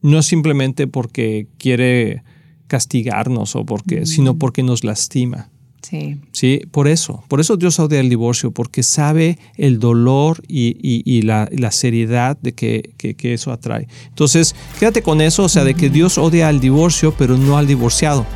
No 0.00 0.22
simplemente 0.22 0.86
porque 0.86 1.48
quiere 1.58 2.22
castigarnos 2.68 3.56
o 3.56 3.66
porque, 3.66 4.06
sino 4.06 4.38
porque 4.38 4.62
nos 4.62 4.84
lastima. 4.84 5.49
Sí. 5.82 6.18
Sí, 6.32 6.60
por 6.70 6.88
eso, 6.88 7.24
por 7.28 7.40
eso 7.40 7.56
Dios 7.56 7.78
odia 7.80 8.00
el 8.00 8.08
divorcio, 8.10 8.50
porque 8.50 8.82
sabe 8.82 9.38
el 9.56 9.78
dolor 9.78 10.42
y, 10.46 10.76
y- 10.82 11.02
y 11.04 11.22
la, 11.22 11.48
seriedad 11.72 12.36
de 12.40 12.52
que, 12.52 12.90
que- 12.98 13.14
que 13.14 13.32
eso 13.34 13.50
atrae. 13.52 13.88
Entonces, 14.08 14.54
quédate 14.78 15.02
con 15.02 15.20
eso, 15.20 15.44
o 15.44 15.48
sea, 15.48 15.64
de 15.64 15.74
que 15.74 15.88
Dios 15.90 16.18
odia 16.18 16.48
al 16.48 16.60
divorcio, 16.60 17.14
pero 17.16 17.36
no 17.38 17.56
al 17.56 17.66
divorciado. 17.66 18.26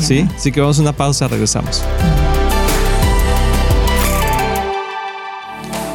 ¿Sí? 0.00 0.26
Así 0.34 0.50
que 0.52 0.60
vamos 0.60 0.78
a 0.78 0.82
una 0.82 0.92
pausa, 0.96 1.28
regresamos. 1.28 1.82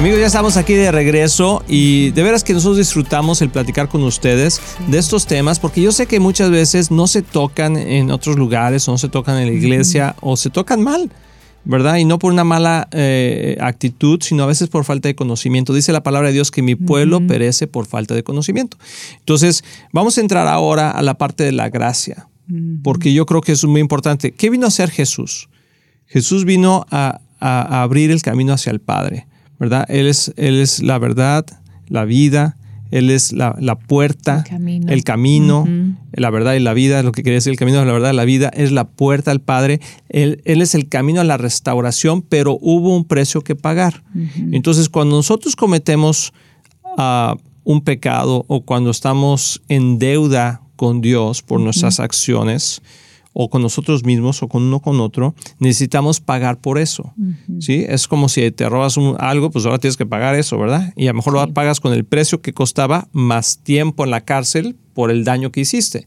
Amigos, 0.00 0.18
ya 0.18 0.26
estamos 0.28 0.56
aquí 0.56 0.72
de 0.72 0.90
regreso 0.90 1.62
y 1.68 2.10
de 2.12 2.22
veras 2.22 2.42
que 2.42 2.54
nosotros 2.54 2.78
disfrutamos 2.78 3.42
el 3.42 3.50
platicar 3.50 3.88
con 3.90 4.02
ustedes 4.02 4.58
de 4.88 4.96
estos 4.96 5.26
temas 5.26 5.60
porque 5.60 5.82
yo 5.82 5.92
sé 5.92 6.06
que 6.06 6.20
muchas 6.20 6.50
veces 6.50 6.90
no 6.90 7.06
se 7.06 7.20
tocan 7.20 7.76
en 7.76 8.10
otros 8.10 8.36
lugares 8.36 8.88
o 8.88 8.92
no 8.92 8.98
se 8.98 9.10
tocan 9.10 9.36
en 9.38 9.48
la 9.48 9.52
iglesia 9.52 10.16
o 10.22 10.38
se 10.38 10.48
tocan 10.48 10.82
mal, 10.82 11.10
¿verdad? 11.66 11.96
Y 11.96 12.06
no 12.06 12.18
por 12.18 12.32
una 12.32 12.44
mala 12.44 12.88
eh, 12.92 13.58
actitud, 13.60 14.20
sino 14.22 14.42
a 14.42 14.46
veces 14.46 14.68
por 14.70 14.86
falta 14.86 15.06
de 15.06 15.14
conocimiento. 15.14 15.74
Dice 15.74 15.92
la 15.92 16.02
palabra 16.02 16.28
de 16.28 16.34
Dios 16.34 16.50
que 16.50 16.62
mi 16.62 16.76
pueblo 16.76 17.26
perece 17.26 17.66
por 17.66 17.84
falta 17.84 18.14
de 18.14 18.22
conocimiento. 18.22 18.78
Entonces, 19.18 19.64
vamos 19.92 20.16
a 20.16 20.22
entrar 20.22 20.46
ahora 20.48 20.90
a 20.92 21.02
la 21.02 21.18
parte 21.18 21.44
de 21.44 21.52
la 21.52 21.68
gracia, 21.68 22.26
porque 22.82 23.12
yo 23.12 23.26
creo 23.26 23.42
que 23.42 23.52
es 23.52 23.62
muy 23.66 23.82
importante. 23.82 24.32
¿Qué 24.32 24.48
vino 24.48 24.64
a 24.64 24.68
hacer 24.68 24.90
Jesús? 24.90 25.50
Jesús 26.06 26.46
vino 26.46 26.86
a, 26.90 27.20
a- 27.38 27.60
a 27.80 27.82
abrir 27.82 28.10
el 28.10 28.22
camino 28.22 28.54
hacia 28.54 28.72
el 28.72 28.80
Padre, 28.80 29.26
¿verdad? 29.60 29.84
Él 29.88 30.08
es, 30.08 30.32
él 30.36 30.58
es 30.58 30.82
la 30.82 30.98
verdad, 30.98 31.46
la 31.86 32.04
vida, 32.04 32.56
Él 32.90 33.10
es 33.10 33.32
la, 33.32 33.54
la 33.60 33.78
puerta, 33.78 34.38
El 34.38 34.44
camino. 34.50 34.92
el 34.92 35.04
camino, 35.04 35.60
Ujú. 35.60 35.94
la 36.12 36.30
verdad 36.30 36.54
y 36.54 36.60
la 36.60 36.72
vida, 36.74 37.04
lo 37.04 37.12
que 37.12 37.22
quería 37.22 37.36
decir, 37.36 37.52
el 37.52 37.58
camino 37.58 37.78
de 37.78 37.84
la 37.86 37.92
verdad 37.92 38.12
la 38.12 38.24
vida, 38.24 38.48
es 38.52 38.72
la 38.72 38.88
puerta 38.88 39.30
al 39.30 39.40
Padre. 39.40 39.80
Él, 40.08 40.40
él 40.44 40.60
es 40.62 40.74
el 40.74 40.88
camino 40.88 41.20
a 41.20 41.24
la 41.24 41.36
restauración, 41.36 42.22
pero 42.22 42.58
hubo 42.60 42.96
un 42.96 43.04
precio 43.04 43.42
que 43.42 43.54
pagar. 43.54 44.02
Entonces, 44.50 44.88
cuando 44.88 45.14
nosotros 45.16 45.54
cometemos 45.54 46.32
ah, 46.98 47.36
un 47.62 47.82
pecado 47.82 48.44
o 48.48 48.62
cuando 48.62 48.90
estamos 48.90 49.62
en 49.68 49.98
deuda 50.00 50.62
con 50.74 51.00
Dios 51.00 51.42
por 51.42 51.60
nuestras 51.60 52.00
acciones 52.00 52.80
o 53.32 53.48
con 53.48 53.62
nosotros 53.62 54.04
mismos 54.04 54.42
o 54.42 54.48
con 54.48 54.62
uno 54.62 54.80
con 54.80 55.00
otro, 55.00 55.34
necesitamos 55.58 56.20
pagar 56.20 56.58
por 56.58 56.78
eso. 56.78 57.12
¿sí? 57.60 57.84
Es 57.88 58.08
como 58.08 58.28
si 58.28 58.50
te 58.50 58.68
robas 58.68 58.96
algo, 59.18 59.50
pues 59.50 59.66
ahora 59.66 59.78
tienes 59.78 59.96
que 59.96 60.06
pagar 60.06 60.34
eso, 60.34 60.58
¿verdad? 60.58 60.92
Y 60.96 61.06
a 61.06 61.10
lo 61.10 61.16
mejor 61.16 61.34
lo 61.34 61.52
pagas 61.52 61.80
con 61.80 61.92
el 61.92 62.04
precio 62.04 62.40
que 62.40 62.52
costaba 62.52 63.08
más 63.12 63.58
tiempo 63.58 64.04
en 64.04 64.10
la 64.10 64.22
cárcel 64.22 64.76
por 64.94 65.10
el 65.10 65.24
daño 65.24 65.52
que 65.52 65.60
hiciste. 65.60 66.04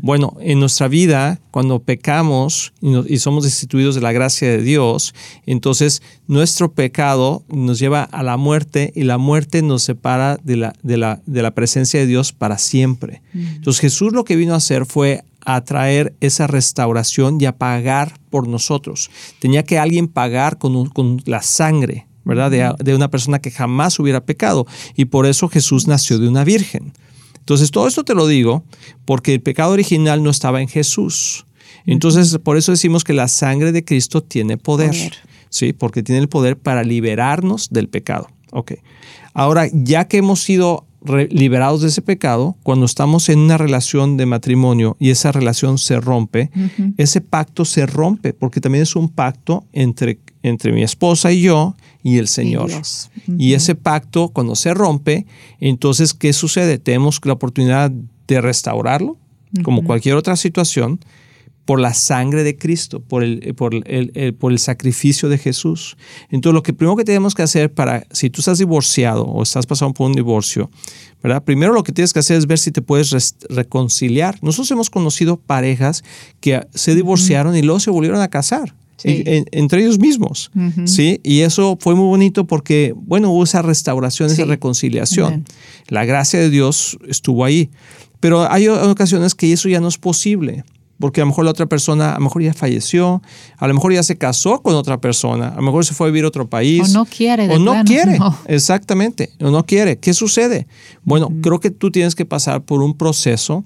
Bueno, 0.00 0.36
en 0.40 0.58
nuestra 0.58 0.88
vida, 0.88 1.40
cuando 1.50 1.82
pecamos 1.82 2.72
y, 2.80 3.18
somos 3.18 3.44
destituidos 3.44 3.94
de 3.94 4.00
la 4.00 4.12
gracia 4.12 4.48
de 4.48 4.62
Dios, 4.62 5.14
entonces 5.46 6.02
nuestro 6.26 6.72
pecado 6.72 7.44
nos 7.48 7.78
lleva 7.78 8.02
a 8.02 8.22
la 8.22 8.36
muerte 8.36 8.92
y 8.96 9.04
la 9.04 9.18
muerte 9.18 9.62
nos 9.62 9.82
separa 9.82 10.38
de 10.42 10.56
la, 10.56 10.72
de 10.82 10.96
la, 10.96 11.22
de 11.26 11.42
la 11.42 11.52
presencia 11.52 12.00
de 12.00 12.06
Dios 12.06 12.32
para 12.32 12.58
siempre. 12.58 13.22
Entonces 13.34 13.80
Jesús 13.80 14.12
lo 14.12 14.24
que 14.24 14.36
vino 14.36 14.54
a 14.54 14.56
hacer 14.56 14.86
fue 14.86 15.22
a 15.44 15.62
traer 15.64 16.14
esa 16.20 16.46
restauración 16.46 17.38
y 17.40 17.46
a 17.46 17.56
pagar 17.56 18.18
por 18.30 18.48
nosotros. 18.48 19.10
Tenía 19.38 19.64
que 19.64 19.78
alguien 19.78 20.08
pagar 20.08 20.58
con, 20.58 20.88
con 20.88 21.22
la 21.26 21.42
sangre, 21.42 22.06
¿verdad? 22.24 22.50
De, 22.50 22.72
de, 22.78 22.94
una 22.94 23.10
persona 23.10 23.40
que 23.40 23.50
jamás 23.50 23.98
hubiera 23.98 24.24
pecado. 24.24 24.66
Y 24.96 25.06
por 25.06 25.26
eso 25.26 25.48
Jesús 25.48 25.86
nació 25.86 26.18
de 26.18 26.28
una 26.28 26.44
virgen. 26.44 26.92
Entonces, 27.38 27.70
todo 27.70 27.88
esto 27.88 28.04
te 28.04 28.14
lo 28.14 28.26
digo 28.26 28.64
porque 29.04 29.34
el 29.34 29.40
pecado 29.40 29.72
original 29.72 30.22
no 30.22 30.30
estaba 30.30 30.62
en 30.62 30.68
Jesús. 30.68 31.44
Entonces, 31.86 32.38
por 32.38 32.56
eso 32.56 32.72
decimos 32.72 33.02
que 33.02 33.12
la 33.12 33.28
sangre 33.28 33.72
de 33.72 33.84
Cristo 33.84 34.22
tiene 34.22 34.56
poder. 34.56 34.94
Sí, 35.48 35.72
porque 35.72 36.02
tiene 36.02 36.20
el 36.20 36.28
poder 36.28 36.56
para 36.56 36.84
liberarnos 36.84 37.70
del 37.70 37.88
pecado. 37.88 38.28
Ok. 38.52 38.74
Ahora, 39.34 39.66
ya 39.72 40.06
que 40.06 40.18
hemos 40.18 40.40
sido 40.40 40.86
liberados 41.30 41.82
de 41.82 41.88
ese 41.88 42.02
pecado, 42.02 42.56
cuando 42.62 42.86
estamos 42.86 43.28
en 43.28 43.40
una 43.40 43.58
relación 43.58 44.16
de 44.16 44.26
matrimonio 44.26 44.96
y 45.00 45.10
esa 45.10 45.32
relación 45.32 45.78
se 45.78 46.00
rompe, 46.00 46.50
ese 46.96 47.20
pacto 47.20 47.64
se 47.64 47.86
rompe 47.86 48.32
porque 48.32 48.60
también 48.60 48.82
es 48.82 48.94
un 48.94 49.08
pacto 49.08 49.64
entre, 49.72 50.20
entre 50.42 50.72
mi 50.72 50.82
esposa 50.82 51.32
y 51.32 51.42
yo 51.42 51.76
y 52.02 52.18
el 52.18 52.28
Señor. 52.28 52.70
Y, 53.38 53.54
ese 53.54 53.74
pacto, 53.74 54.28
cuando 54.28 54.54
se 54.54 54.74
rompe, 54.74 55.26
entonces, 55.60 56.14
¿qué 56.14 56.32
sucede? 56.32 56.78
Tenemos 56.78 57.20
la 57.24 57.32
oportunidad 57.32 57.90
de 57.90 58.40
restaurarlo, 58.40 59.18
como 59.62 59.84
cualquier 59.84 60.16
otra 60.16 60.36
situación, 60.36 61.00
por 61.64 61.78
la 61.78 61.94
sangre 61.94 62.42
de 62.42 62.56
Cristo, 62.56 63.00
por 63.00 63.22
el, 63.22 63.54
por 63.54 63.74
el, 63.74 64.34
por 64.34 64.52
el 64.52 64.58
sacrificio 64.58 65.28
de 65.28 65.38
Jesús. 65.38 65.96
Entonces, 66.30 66.54
lo 66.54 66.62
que 66.62 66.72
primero 66.72 66.96
que 66.96 67.04
tenemos 67.04 67.34
que 67.34 67.42
hacer 67.42 67.72
para, 67.72 68.04
si 68.10 68.30
tú 68.30 68.40
estás 68.40 68.58
divorciado 68.58 69.24
o 69.24 69.42
estás 69.42 69.66
pasando 69.66 69.94
por 69.94 70.08
un 70.08 70.14
divorcio, 70.14 70.70
¿verdad? 71.22 71.44
Primero 71.44 71.72
lo 71.72 71.84
que 71.84 71.92
tienes 71.92 72.12
que 72.12 72.18
hacer 72.18 72.36
es 72.36 72.46
ver 72.46 72.58
si 72.58 72.72
te 72.72 72.82
puedes 72.82 73.36
reconciliar. 73.48 74.38
Nosotros 74.42 74.70
hemos 74.72 74.90
conocido 74.90 75.36
parejas 75.36 76.02
que 76.40 76.66
se 76.74 76.94
divorciaron 76.94 77.56
y 77.56 77.62
luego 77.62 77.78
se 77.78 77.90
volvieron 77.90 78.20
a 78.20 78.28
casar. 78.28 78.74
entre 79.04 79.82
ellos 79.82 79.98
mismos, 79.98 80.52
¿sí? 80.84 81.20
Y 81.24 81.40
eso 81.40 81.76
fue 81.80 81.96
muy 81.96 82.06
bonito 82.06 82.46
porque, 82.46 82.94
bueno, 82.96 83.30
hubo 83.30 83.42
esa 83.42 83.60
restauración, 83.60 84.30
esa 84.30 84.44
reconciliación. 84.44 85.44
La 85.88 86.04
gracia 86.04 86.38
de 86.38 86.50
Dios 86.50 86.98
estuvo 87.08 87.44
ahí. 87.44 87.70
Pero 88.20 88.48
hay 88.48 88.68
ocasiones 88.68 89.34
que 89.34 89.52
eso 89.52 89.68
ya 89.68 89.80
no 89.80 89.88
es 89.88 89.98
posible 89.98 90.62
porque 91.02 91.20
a 91.20 91.24
lo 91.24 91.30
mejor 91.30 91.46
la 91.46 91.50
otra 91.50 91.66
persona, 91.66 92.12
a 92.12 92.18
lo 92.18 92.26
mejor 92.26 92.44
ya 92.44 92.54
falleció, 92.54 93.22
a 93.56 93.66
lo 93.66 93.74
mejor 93.74 93.92
ya 93.92 94.04
se 94.04 94.16
casó 94.16 94.62
con 94.62 94.76
otra 94.76 95.00
persona, 95.00 95.48
a 95.48 95.56
lo 95.56 95.62
mejor 95.62 95.84
se 95.84 95.94
fue 95.94 96.06
a 96.06 96.10
vivir 96.10 96.24
a 96.24 96.28
otro 96.28 96.48
país. 96.48 96.80
O 96.80 96.92
no 96.92 97.04
quiere. 97.06 97.48
o 97.52 97.58
no 97.58 97.82
quiere, 97.84 98.20
exactamente, 98.46 99.32
o 99.40 99.50
no 99.50 99.66
quiere. 99.66 99.98
¿Qué 99.98 100.14
sucede? 100.14 100.68
Bueno, 101.02 101.28
creo 101.42 101.58
que 101.58 101.72
tú 101.72 101.90
tienes 101.90 102.14
que 102.14 102.24
pasar 102.24 102.62
por 102.62 102.84
un 102.84 102.96
proceso 102.96 103.64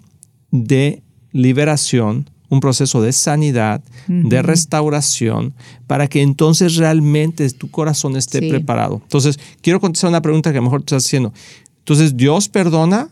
de 0.50 1.02
liberación, 1.31 2.31
un 2.49 2.61
proceso 2.61 3.02
de 3.02 3.12
sanidad, 3.12 3.83
de 4.09 4.40
restauración, 4.40 5.52
para 5.87 6.09
que 6.09 6.23
entonces 6.23 6.76
realmente 6.76 7.50
tu 7.50 7.71
corazón 7.71 8.16
esté 8.16 8.49
preparado. 8.49 9.02
Entonces, 9.02 9.38
quiero 9.61 9.78
contestar 9.78 10.09
una 10.09 10.23
pregunta 10.23 10.52
que 10.52 10.57
a 10.57 10.62
lo 10.62 10.69
mejor 10.69 10.81
tú 10.81 10.95
estás 10.95 11.05
haciendo. 11.05 11.35
Entonces, 11.81 12.16
¿Dios 12.16 12.49
perdona 12.49 13.11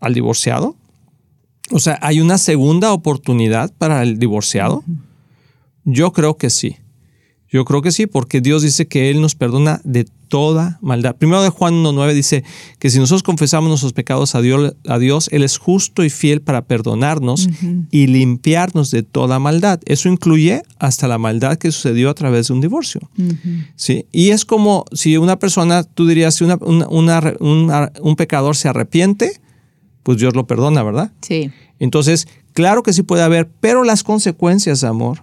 al 0.00 0.12
divorciado? 0.12 0.76
O 1.70 1.78
sea, 1.78 1.98
¿hay 2.02 2.20
una 2.20 2.38
segunda 2.38 2.92
oportunidad 2.92 3.72
para 3.76 4.02
el 4.02 4.18
divorciado? 4.18 4.84
Yo 5.84 6.12
creo 6.12 6.36
que 6.36 6.50
sí. 6.50 6.76
Yo 7.50 7.64
creo 7.64 7.80
que 7.80 7.92
sí, 7.92 8.06
porque 8.06 8.42
Dios 8.42 8.62
dice 8.62 8.88
que 8.88 9.08
Él 9.08 9.22
nos 9.22 9.34
perdona 9.34 9.80
de 9.82 10.06
toda 10.28 10.78
maldad. 10.82 11.16
Primero 11.16 11.42
de 11.42 11.48
Juan 11.48 11.82
1.9 11.82 12.12
dice 12.12 12.44
que 12.78 12.90
si 12.90 12.98
nosotros 12.98 13.22
confesamos 13.22 13.70
nuestros 13.70 13.94
pecados 13.94 14.34
a 14.34 14.42
Dios, 14.42 15.28
Él 15.32 15.42
es 15.42 15.56
justo 15.56 16.04
y 16.04 16.10
fiel 16.10 16.42
para 16.42 16.66
perdonarnos 16.66 17.48
y 17.90 18.06
limpiarnos 18.06 18.90
de 18.90 19.02
toda 19.02 19.38
maldad. 19.38 19.80
Eso 19.86 20.10
incluye 20.10 20.62
hasta 20.78 21.08
la 21.08 21.16
maldad 21.16 21.56
que 21.56 21.72
sucedió 21.72 22.10
a 22.10 22.14
través 22.14 22.48
de 22.48 22.52
un 22.52 22.60
divorcio. 22.60 23.00
¿Sí? 23.76 24.04
Y 24.12 24.28
es 24.28 24.44
como 24.44 24.84
si 24.92 25.16
una 25.16 25.38
persona, 25.38 25.84
tú 25.84 26.06
dirías, 26.06 26.34
si 26.34 26.44
un 26.44 28.16
pecador 28.18 28.56
se 28.56 28.68
arrepiente, 28.68 29.40
pues 30.08 30.16
Dios 30.16 30.34
lo 30.34 30.46
perdona, 30.46 30.82
¿verdad? 30.82 31.12
Sí. 31.20 31.50
Entonces, 31.78 32.28
claro 32.54 32.82
que 32.82 32.94
sí 32.94 33.02
puede 33.02 33.22
haber, 33.22 33.46
pero 33.60 33.84
las 33.84 34.02
consecuencias, 34.02 34.82
amor, 34.82 35.20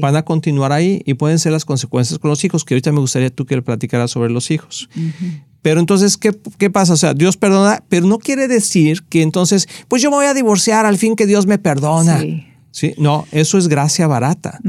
van 0.00 0.14
a 0.14 0.22
continuar 0.22 0.70
ahí 0.70 1.02
y 1.06 1.14
pueden 1.14 1.40
ser 1.40 1.50
las 1.50 1.64
consecuencias 1.64 2.20
con 2.20 2.30
los 2.30 2.44
hijos, 2.44 2.64
que 2.64 2.74
ahorita 2.74 2.92
me 2.92 3.00
gustaría 3.00 3.30
tú 3.30 3.46
que 3.46 3.56
le 3.56 3.62
platicaras 3.62 4.12
sobre 4.12 4.30
los 4.30 4.52
hijos. 4.52 4.88
Pero 5.60 5.80
entonces, 5.80 6.16
¿qué, 6.16 6.30
¿qué, 6.56 6.70
pasa? 6.70 6.92
O 6.92 6.96
sea, 6.96 7.14
Dios 7.14 7.36
perdona, 7.36 7.82
pero 7.88 8.06
no 8.06 8.18
quiere 8.18 8.46
decir 8.46 9.02
que 9.08 9.22
entonces, 9.22 9.68
pues 9.88 10.00
yo 10.02 10.10
me 10.10 10.18
voy 10.18 10.26
a 10.26 10.34
divorciar 10.34 10.86
al 10.86 10.96
fin 10.96 11.16
que 11.16 11.26
Dios 11.26 11.48
me 11.48 11.58
perdona. 11.58 12.20
Sí. 12.70 12.94
No, 12.96 13.26
eso 13.32 13.58
es 13.58 13.66
gracia 13.66 14.06
barata. 14.06 14.60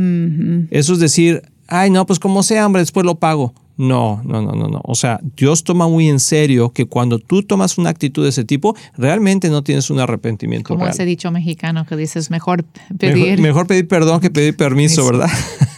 Eso 0.71 0.93
es 0.93 0.99
decir, 0.99 1.43
ay, 1.67 1.91
no, 1.91 2.07
pues 2.07 2.17
como 2.17 2.41
sea, 2.41 2.65
hombre, 2.65 2.81
después 2.81 3.05
lo 3.05 3.19
pago. 3.19 3.53
No, 3.77 4.21
no, 4.23 4.41
no, 4.41 4.51
no, 4.51 4.67
no. 4.67 4.81
O 4.83 4.95
sea, 4.95 5.19
Dios 5.35 5.63
toma 5.63 5.87
muy 5.87 6.09
en 6.09 6.19
serio 6.19 6.71
que 6.71 6.85
cuando 6.85 7.19
tú 7.19 7.41
tomas 7.41 7.77
una 7.77 7.89
actitud 7.89 8.23
de 8.23 8.29
ese 8.29 8.43
tipo, 8.43 8.75
realmente 8.97 9.49
no 9.49 9.63
tienes 9.63 9.89
un 9.89 9.99
arrepentimiento. 9.99 10.67
Como 10.67 10.85
ese 10.87 11.05
dicho 11.05 11.31
mexicano 11.31 11.85
que 11.85 11.95
dices, 11.95 12.29
mejor 12.29 12.63
pedir. 12.97 13.39
Mejor, 13.39 13.67
pedir 13.67 13.87
perdón 13.87 14.19
que 14.19 14.29
pedir 14.29 14.55
permiso, 14.55 15.05
¿verdad? 15.05 15.29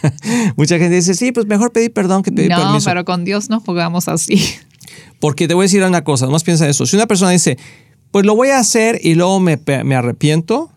Mucha 0.56 0.78
gente 0.78 0.96
dice, 0.96 1.14
sí, 1.14 1.32
pues 1.32 1.46
mejor 1.46 1.72
pedir 1.72 1.92
perdón 1.92 2.22
que 2.22 2.32
pedir 2.32 2.48
permiso. 2.50 2.72
No, 2.72 2.84
pero 2.84 3.04
con 3.04 3.24
Dios 3.24 3.48
no 3.48 3.60
jugamos 3.60 4.08
así. 4.08 4.42
Porque 5.20 5.48
te 5.48 5.54
voy 5.54 5.62
a 5.62 5.66
decir 5.66 5.82
una 5.82 6.04
cosa, 6.04 6.26
más 6.26 6.44
piensa 6.44 6.68
eso. 6.68 6.84
Si 6.86 6.96
una 6.96 7.06
persona 7.06 7.30
dice, 7.30 7.56
pues 8.10 8.26
lo 8.26 8.34
voy 8.34 8.48
a 8.48 8.58
hacer 8.58 9.00
y 9.02 9.14
luego 9.14 9.40
me, 9.40 9.58
arrepiento, 9.94 10.70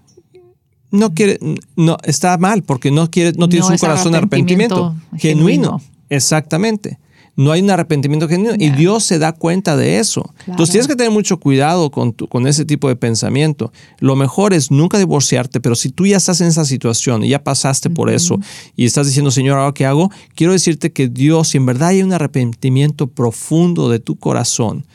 no 0.91 1.13
quiere, 1.13 1.39
no, 1.75 1.97
está 2.03 2.37
mal 2.37 2.63
porque 2.63 2.91
no 2.91 3.11
quiere, 3.11 3.33
no 3.37 3.49
tienes 3.49 3.69
un 3.69 3.77
corazón 3.77 4.13
de 4.13 4.19
arrepentimiento 4.19 4.95
genuino. 5.17 5.81
Exactamente 6.09 6.99
no 7.37 7.51
hay 7.51 7.61
un 7.61 7.69
arrepentimiento 7.69 8.27
genuino 8.27 8.55
y 8.57 8.71
Dios 8.71 9.03
se 9.03 9.19
da 9.19 9.31
cuenta 9.31 9.77
de 9.77 9.99
eso. 9.99 10.33
Entonces 10.47 10.71
tienes 10.71 10.87
que 10.87 10.95
tener 10.95 11.11
mucho 11.11 11.39
cuidado 11.39 11.91
con, 11.91 12.11
con 12.11 12.47
ese 12.47 12.65
tipo 12.65 12.89
de 12.89 12.95
pensamiento. 12.95 13.71
Lo 13.99 14.15
mejor 14.15 14.53
es 14.53 14.71
nunca 14.71 14.97
divorciarte, 14.97 15.61
pero 15.61 15.75
si 15.75 15.89
tú 15.89 16.07
ya 16.07 16.17
estás 16.17 16.41
en 16.41 16.47
esa 16.47 16.65
situación 16.65 17.23
y 17.23 17.29
ya 17.29 17.43
pasaste 17.43 17.91
por 17.91 18.09
eso 18.09 18.39
y 18.75 18.85
estás 18.85 19.05
diciendo, 19.05 19.29
Señor, 19.29 19.59
¿ahora 19.59 19.73
qué 19.73 19.85
hago? 19.85 20.11
Quiero 20.35 20.51
decirte 20.51 20.91
que 20.91 21.07
Dios, 21.07 21.49
si 21.49 21.57
en 21.57 21.67
verdad 21.67 21.89
hay 21.89 22.01
un 22.01 22.11
arrepentimiento 22.11 23.05
profundo 23.05 23.87
de 23.87 23.99
tu 23.99 24.15
corazón, 24.15 24.85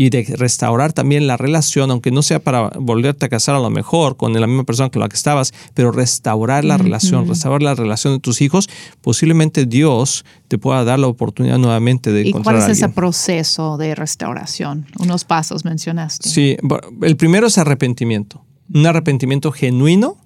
y 0.00 0.10
de 0.10 0.22
restaurar 0.38 0.92
también 0.92 1.26
la 1.26 1.36
relación, 1.36 1.90
aunque 1.90 2.12
no 2.12 2.22
sea 2.22 2.38
para 2.38 2.68
volverte 2.78 3.26
a 3.26 3.28
casar 3.28 3.56
a 3.56 3.58
lo 3.58 3.68
mejor 3.68 4.16
con 4.16 4.32
la 4.32 4.46
misma 4.46 4.62
persona 4.62 4.90
con 4.90 5.00
la 5.00 5.08
que 5.08 5.16
estabas, 5.16 5.52
pero 5.74 5.90
restaurar 5.90 6.64
la 6.64 6.78
relación, 6.78 7.26
restaurar 7.26 7.62
la 7.62 7.74
relación 7.74 8.12
de 8.12 8.20
tus 8.20 8.40
hijos, 8.40 8.68
posiblemente 9.00 9.66
Dios 9.66 10.24
te 10.46 10.56
pueda 10.56 10.84
dar 10.84 11.00
la 11.00 11.08
oportunidad 11.08 11.58
nuevamente 11.58 12.12
de 12.12 12.22
¿Y 12.22 12.28
encontrar 12.28 12.58
cuál 12.60 12.70
es 12.70 12.78
ese 12.78 12.88
proceso 12.90 13.76
de 13.76 13.96
restauración? 13.96 14.86
Unos 15.00 15.24
pasos 15.24 15.64
mencionaste. 15.64 16.28
Sí, 16.28 16.56
el 17.02 17.16
primero 17.16 17.48
es 17.48 17.58
arrepentimiento, 17.58 18.44
un 18.72 18.86
arrepentimiento 18.86 19.50
genuino 19.50 20.16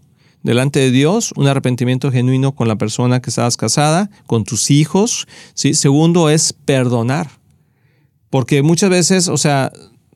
delante 0.43 0.81
de 0.81 0.91
Dios, 0.91 1.33
un 1.35 1.47
arrepentimiento 1.47 2.13
genuino 2.13 2.53
con 2.53 2.69
la 2.69 2.77
persona 2.77 3.23
que 3.23 3.31
estabas 3.31 3.57
casada, 3.57 4.11
con 4.27 4.45
tus 4.45 4.71
hijos. 4.71 5.27
¿sí? 5.55 5.73
Segundo 5.73 6.29
es 6.29 6.53
perdonar 6.53 7.42
porque 8.33 8.63
muchas 8.63 8.89
veces, 8.89 9.29
o 9.29 9.37
sea, 9.37 9.71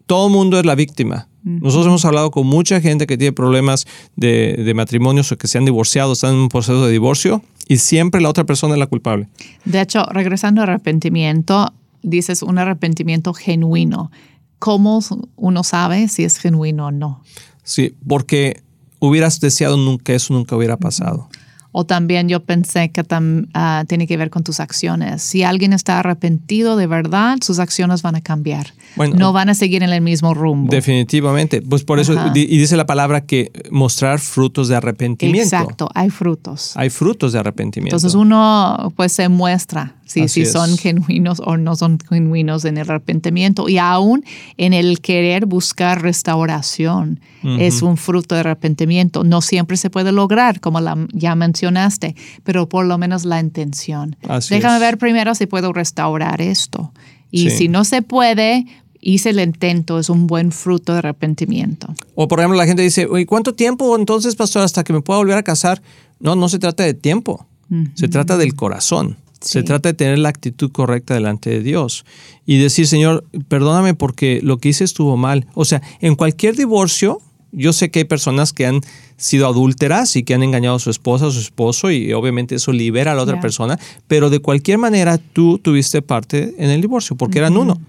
todo 0.07 0.29
el 0.29 0.33
mundo 0.33 0.59
es 0.59 0.65
la 0.65 0.75
víctima. 0.75 1.29
Nosotros 1.45 1.87
hemos 1.87 2.05
hablado 2.07 2.31
con 2.31 2.47
mucha 2.47 2.81
gente 2.81 3.07
que 3.07 3.19
tiene 3.19 3.33
problemas 3.33 3.87
de, 4.17 4.55
de, 4.65 4.73
matrimonios 4.73 5.31
o 5.31 5.37
que 5.37 5.47
se 5.47 5.59
han 5.59 5.67
divorciado, 5.67 6.15
están 6.15 6.33
en 6.33 6.41
un 6.41 6.49
proceso 6.49 6.87
de 6.87 6.91
divorcio 6.91 7.43
y 7.69 7.77
siempre 7.77 8.23
la 8.23 8.31
otra 8.31 8.45
persona 8.45 8.75
es 8.75 8.81
la 8.81 8.87
culpable. 8.87 9.29
De 9.67 9.83
hecho, 9.83 10.07
regresando 10.07 10.63
al 10.63 10.71
arrepentimiento, 10.71 11.75
dices 12.03 12.43
un 12.43 12.59
arrepentimiento 12.59 13.35
genuino. 13.35 14.11
¿Cómo 14.59 15.01
uno 15.37 15.63
sabe 15.63 16.09
si 16.09 16.25
es 16.25 16.39
genuino 16.39 16.87
o 16.87 16.91
no? 16.91 17.23
Sí, 17.65 17.95
porque 18.09 18.63
hubieras 18.99 19.41
deseado 19.41 19.77
que 19.99 20.15
eso 20.15 20.33
nunca 20.33 20.57
hubiera 20.57 20.79
pasado. 20.79 21.29
O 21.79 21.85
también 21.85 22.27
yo 22.27 22.41
pensé 22.43 22.89
que 22.89 23.05
tam- 23.05 23.49
ah, 23.53 23.85
tiene 23.87 24.07
que 24.07 24.17
ver 24.17 24.31
con 24.31 24.43
tus 24.43 24.61
acciones. 24.61 25.21
Si 25.21 25.43
alguien 25.43 25.75
está 25.75 25.99
arrepentido 25.99 26.75
de 26.75 26.87
verdad, 26.87 27.37
sus 27.43 27.59
acciones 27.59 28.01
van 28.01 28.15
a 28.15 28.23
cambiar. 28.23 28.73
Bueno, 28.97 29.15
no 29.17 29.35
van 29.35 29.51
a 29.51 29.55
seguir 29.55 29.83
en 29.83 29.91
el 29.91 30.01
mismo 30.01 30.33
rumbo. 30.33 30.71
Definitivamente. 30.71 31.61
Pues 31.61 31.85
por 31.85 32.01
eso, 32.01 32.15
Ajá. 32.15 32.33
y 32.35 32.47
dice 32.47 32.79
la 32.79 32.87
palabra 32.87 33.21
que 33.27 33.53
mostrar 33.71 34.21
frutos 34.21 34.69
de 34.69 34.77
arrepentimiento. 34.77 35.55
Exacto, 35.55 35.91
hay 35.95 36.09
frutos. 36.09 36.73
Hay 36.77 36.89
frutos 36.89 37.35
de 37.35 37.41
arrepentimiento. 37.41 37.95
Entonces 37.95 38.15
uno 38.15 38.91
pues 38.97 39.13
se 39.13 39.29
muestra 39.29 39.97
si, 40.07 40.21
Así 40.23 40.45
si 40.45 40.51
son 40.51 40.79
genuinos 40.79 41.41
o 41.45 41.57
no 41.57 41.75
son 41.77 41.99
genuinos 42.09 42.65
en 42.65 42.79
el 42.79 42.89
arrepentimiento 42.89 43.69
y 43.69 43.79
aún 43.79 44.25
en 44.57 44.73
el 44.73 45.01
querer 45.01 45.47
buscar 45.47 46.01
restauración 46.01 47.21
es 47.61 47.83
un 47.83 47.97
fruto 47.97 48.35
de 48.35 48.41
arrepentimiento. 48.41 49.23
No 49.23 49.41
siempre 49.41 49.77
se 49.77 49.89
puede 49.91 50.11
lograr, 50.13 50.61
como 50.61 50.81
la, 50.81 50.97
ya 51.13 51.35
mencionaste, 51.37 52.17
pero 52.43 52.69
por 52.69 52.87
lo 52.87 52.99
menos 52.99 53.25
la 53.25 53.39
intención. 53.41 54.17
Así 54.29 54.55
Déjame 54.55 54.77
es. 54.77 54.81
ver 54.81 54.99
primero 54.99 55.35
si 55.35 55.47
puedo 55.47 55.73
restaurar 55.73 56.41
esto. 56.41 56.93
Y 57.31 57.51
Sí. 57.51 57.57
si 57.59 57.69
no 57.69 57.85
se 57.85 58.03
puede, 58.03 58.67
hice 59.01 59.31
el 59.31 59.39
intento, 59.41 59.99
es 60.01 60.09
un 60.11 60.27
buen 60.27 60.51
fruto 60.51 60.93
de 60.93 60.99
arrepentimiento. 61.01 61.95
O 62.17 62.27
por 62.27 62.41
ejemplo, 62.41 62.57
la 62.59 62.67
gente 62.67 62.83
dice, 62.83 63.07
"Oye, 63.07 63.27
¿cuánto 63.27 63.55
tiempo 63.55 63.95
entonces, 63.97 64.35
pastor, 64.35 64.63
hasta 64.63 64.83
que 64.83 64.93
me 64.93 65.01
pueda 65.03 65.19
volver 65.19 65.37
a 65.37 65.43
casar? 65.45 65.83
No, 66.19 66.35
no 66.35 66.49
se 66.49 66.59
trata 66.59 66.83
de 66.85 66.95
tiempo. 66.95 67.47
Se 67.95 68.09
trata 68.09 68.37
del 68.37 68.55
corazón. 68.55 69.17
Se 69.41 69.63
trata 69.63 69.91
de 69.91 69.95
tener 69.95 70.19
la 70.19 70.29
actitud 70.29 70.73
correcta 70.73 71.15
delante 71.15 71.51
de 71.51 71.61
Dios 71.61 72.05
y 72.47 72.59
decir, 72.59 72.87
Señor, 72.87 73.25
perdóname 73.49 73.95
porque 73.95 74.41
lo 74.43 74.59
que 74.59 74.71
hice 74.71 74.85
estuvo 74.85 75.17
mal. 75.17 75.47
O 75.55 75.65
sea, 75.65 75.83
en 76.01 76.15
cualquier 76.15 76.57
divorcio, 76.57 77.21
yo 77.53 77.73
sé 77.73 77.91
que 77.91 78.01
hay 78.01 78.05
personas 78.05 78.53
que 78.53 78.67
han 78.67 78.81
sido 79.17 79.47
adúlteras 79.47 80.17
y 80.17 80.25
que 80.25 80.35
han 80.35 80.43
engañado 80.43 80.77
a 80.77 80.81
su 80.81 80.91
esposa 80.91 81.27
o 81.27 81.31
su 81.31 81.41
esposo 81.41 81.91
y 81.91 82.13
obviamente 82.13 82.55
eso 82.55 82.73
libera 82.73 83.13
a 83.13 83.15
la 83.15 83.23
otra 83.23 83.41
persona, 83.41 83.79
pero 84.09 84.31
de 84.31 84.41
cualquier 84.41 84.79
manera 84.79 85.19
tú 85.19 85.59
tuviste 85.59 86.03
parte 86.03 86.55
en 86.59 86.71
el 86.71 86.81
divorcio 86.81 87.17
porque 87.17 87.39
eran 87.39 87.57
uno. 87.57 87.81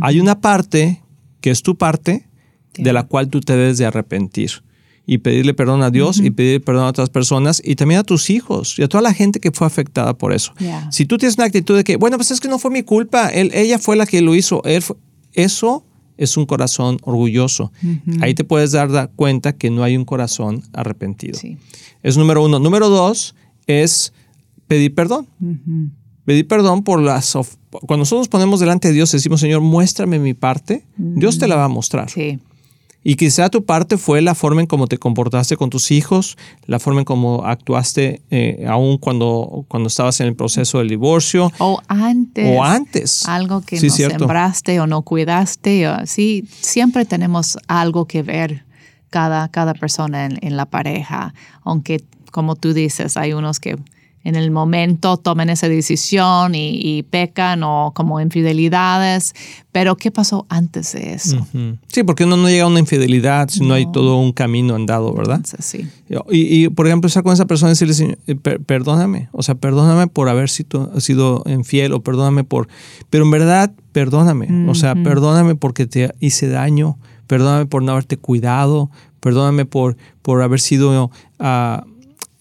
Hay 0.00 0.20
una 0.20 0.40
parte 0.40 1.02
que 1.40 1.50
es 1.50 1.62
tu 1.62 1.76
parte 1.76 2.26
de 2.76 2.92
la 2.92 3.04
cual 3.04 3.28
tú 3.28 3.40
te 3.40 3.56
debes 3.56 3.78
de 3.78 3.86
arrepentir 3.86 4.62
y 5.06 5.18
pedirle 5.18 5.54
perdón 5.54 5.82
a 5.82 5.90
Dios 5.90 6.18
y 6.18 6.30
pedir 6.30 6.62
perdón 6.64 6.84
a 6.84 6.88
otras 6.88 7.10
personas 7.10 7.62
y 7.64 7.76
también 7.76 8.00
a 8.00 8.04
tus 8.04 8.28
hijos 8.28 8.76
y 8.78 8.82
a 8.82 8.88
toda 8.88 9.02
la 9.02 9.14
gente 9.14 9.38
que 9.38 9.52
fue 9.52 9.66
afectada 9.66 10.14
por 10.18 10.32
eso. 10.32 10.52
Yeah. 10.58 10.90
Si 10.90 11.06
tú 11.06 11.16
tienes 11.16 11.36
una 11.36 11.46
actitud 11.46 11.76
de 11.76 11.84
que, 11.84 11.96
bueno, 11.96 12.16
pues 12.16 12.32
es 12.32 12.40
que 12.40 12.48
no 12.48 12.58
fue 12.58 12.70
mi 12.72 12.82
culpa, 12.82 13.28
él, 13.28 13.50
ella 13.54 13.78
fue 13.78 13.94
la 13.96 14.04
que 14.06 14.20
lo 14.20 14.34
hizo, 14.34 14.62
él 14.64 14.82
fue- 14.82 14.96
eso 15.32 15.84
es 16.16 16.36
un 16.36 16.46
corazón 16.46 16.98
orgulloso. 17.02 17.70
Ahí 18.20 18.34
te 18.34 18.42
puedes 18.42 18.72
dar, 18.72 18.90
dar 18.90 19.10
cuenta 19.14 19.52
que 19.52 19.70
no 19.70 19.82
hay 19.84 19.96
un 19.96 20.04
corazón 20.06 20.62
arrepentido. 20.72 21.38
Sí. 21.38 21.58
Es 22.02 22.16
número 22.16 22.42
uno. 22.42 22.58
Número 22.58 22.88
dos 22.88 23.34
es 23.66 24.12
pedir 24.66 24.94
perdón. 24.94 25.28
Pedir 26.24 26.48
perdón 26.48 26.82
por 26.82 27.00
las... 27.00 27.32
Cuando 27.70 27.98
nosotros 27.98 28.20
nos 28.22 28.28
ponemos 28.28 28.58
delante 28.60 28.88
de 28.88 28.94
Dios 28.94 29.12
y 29.12 29.18
decimos, 29.18 29.40
Señor, 29.40 29.60
muéstrame 29.60 30.18
mi 30.18 30.32
parte, 30.34 30.84
Dios 30.96 31.38
te 31.38 31.46
la 31.46 31.56
va 31.56 31.64
a 31.64 31.68
mostrar. 31.68 32.08
Sí. 32.10 32.38
Y 33.08 33.14
quizá 33.14 33.48
tu 33.50 33.64
parte 33.64 33.98
fue 33.98 34.20
la 34.20 34.34
forma 34.34 34.60
en 34.62 34.66
cómo 34.66 34.88
te 34.88 34.98
comportaste 34.98 35.56
con 35.56 35.70
tus 35.70 35.92
hijos, 35.92 36.36
la 36.66 36.80
forma 36.80 37.02
en 37.02 37.04
cómo 37.04 37.44
actuaste 37.44 38.20
eh, 38.32 38.64
aún 38.68 38.98
cuando, 38.98 39.64
cuando 39.68 39.86
estabas 39.86 40.18
en 40.20 40.26
el 40.26 40.34
proceso 40.34 40.78
del 40.78 40.88
divorcio 40.88 41.52
O 41.58 41.80
antes. 41.86 42.58
o 42.58 42.64
antes. 42.64 43.24
Algo 43.28 43.60
que 43.60 43.78
Sí, 43.78 43.86
no 43.86 43.94
cierto. 43.94 44.18
sembraste 44.18 44.80
o 44.80 44.88
no 44.88 45.02
cuidaste. 45.02 45.86
o- 45.88 46.04
sí, 46.06 46.48
siempre 46.60 47.04
tenemos 47.04 47.58
algo 47.68 48.06
que 48.06 48.22
ver 48.24 48.64
cada, 49.10 49.46
cada 49.52 49.74
persona 49.74 50.24
en, 50.26 50.38
en 50.42 50.56
la 50.56 50.66
pareja. 50.66 51.32
Aunque, 51.62 52.02
como 52.32 52.56
tú 52.56 52.72
dices, 52.72 53.16
hay 53.16 53.34
unos 53.34 53.60
que 53.60 53.76
en 54.26 54.34
el 54.34 54.50
momento 54.50 55.16
tomen 55.18 55.50
esa 55.50 55.68
decisión 55.68 56.54
y, 56.54 56.80
y 56.82 57.02
pecan 57.04 57.62
o 57.62 57.92
como 57.94 58.20
infidelidades. 58.20 59.34
Pero, 59.72 59.96
¿qué 59.96 60.10
pasó 60.10 60.46
antes 60.48 60.92
de 60.94 61.12
eso? 61.14 61.36
Ujú. 61.36 61.76
Sí, 61.88 62.02
porque 62.02 62.24
uno 62.24 62.36
no 62.36 62.48
llega 62.48 62.64
a 62.64 62.66
una 62.66 62.80
infidelidad 62.80 63.48
si 63.48 63.60
no, 63.64 63.74
hay 63.74 63.86
todo 63.92 64.16
un 64.18 64.32
camino 64.32 64.74
andado, 64.74 65.12
¿verdad? 65.14 65.36
Entonces, 65.36 65.64
sí. 65.64 65.86
Y, 66.30 66.64
y, 66.64 66.68
por 66.70 66.86
ejemplo, 66.86 67.06
estar 67.08 67.22
con 67.22 67.32
esa 67.34 67.44
persona 67.44 67.70
y 67.70 67.72
decirle, 67.74 67.94
"Señor, 67.94 68.18
eh, 68.26 68.34
per- 68.34 68.60
perdóname, 68.60 69.28
o 69.32 69.42
sea, 69.42 69.54
perdóname 69.54 70.06
por 70.08 70.28
haber 70.28 70.48
sido, 70.48 70.98
sido 71.00 71.42
infiel 71.46 71.92
o 71.92 72.00
perdóname 72.00 72.42
por... 72.42 72.68
Pero 73.10 73.24
en 73.24 73.30
verdad, 73.30 73.72
perdóname, 73.92 74.68
o 74.68 74.74
sea, 74.74 74.94
perdóname 74.94 75.54
porque 75.54 75.86
te 75.86 76.12
hice 76.20 76.48
daño, 76.48 76.98
perdóname 77.26 77.66
por 77.66 77.82
no 77.82 77.92
haberte 77.92 78.16
cuidado, 78.16 78.90
perdóname 79.20 79.66
por, 79.66 79.96
por 80.22 80.42
haber 80.42 80.60
sido 80.60 81.10
ah, 81.38 81.84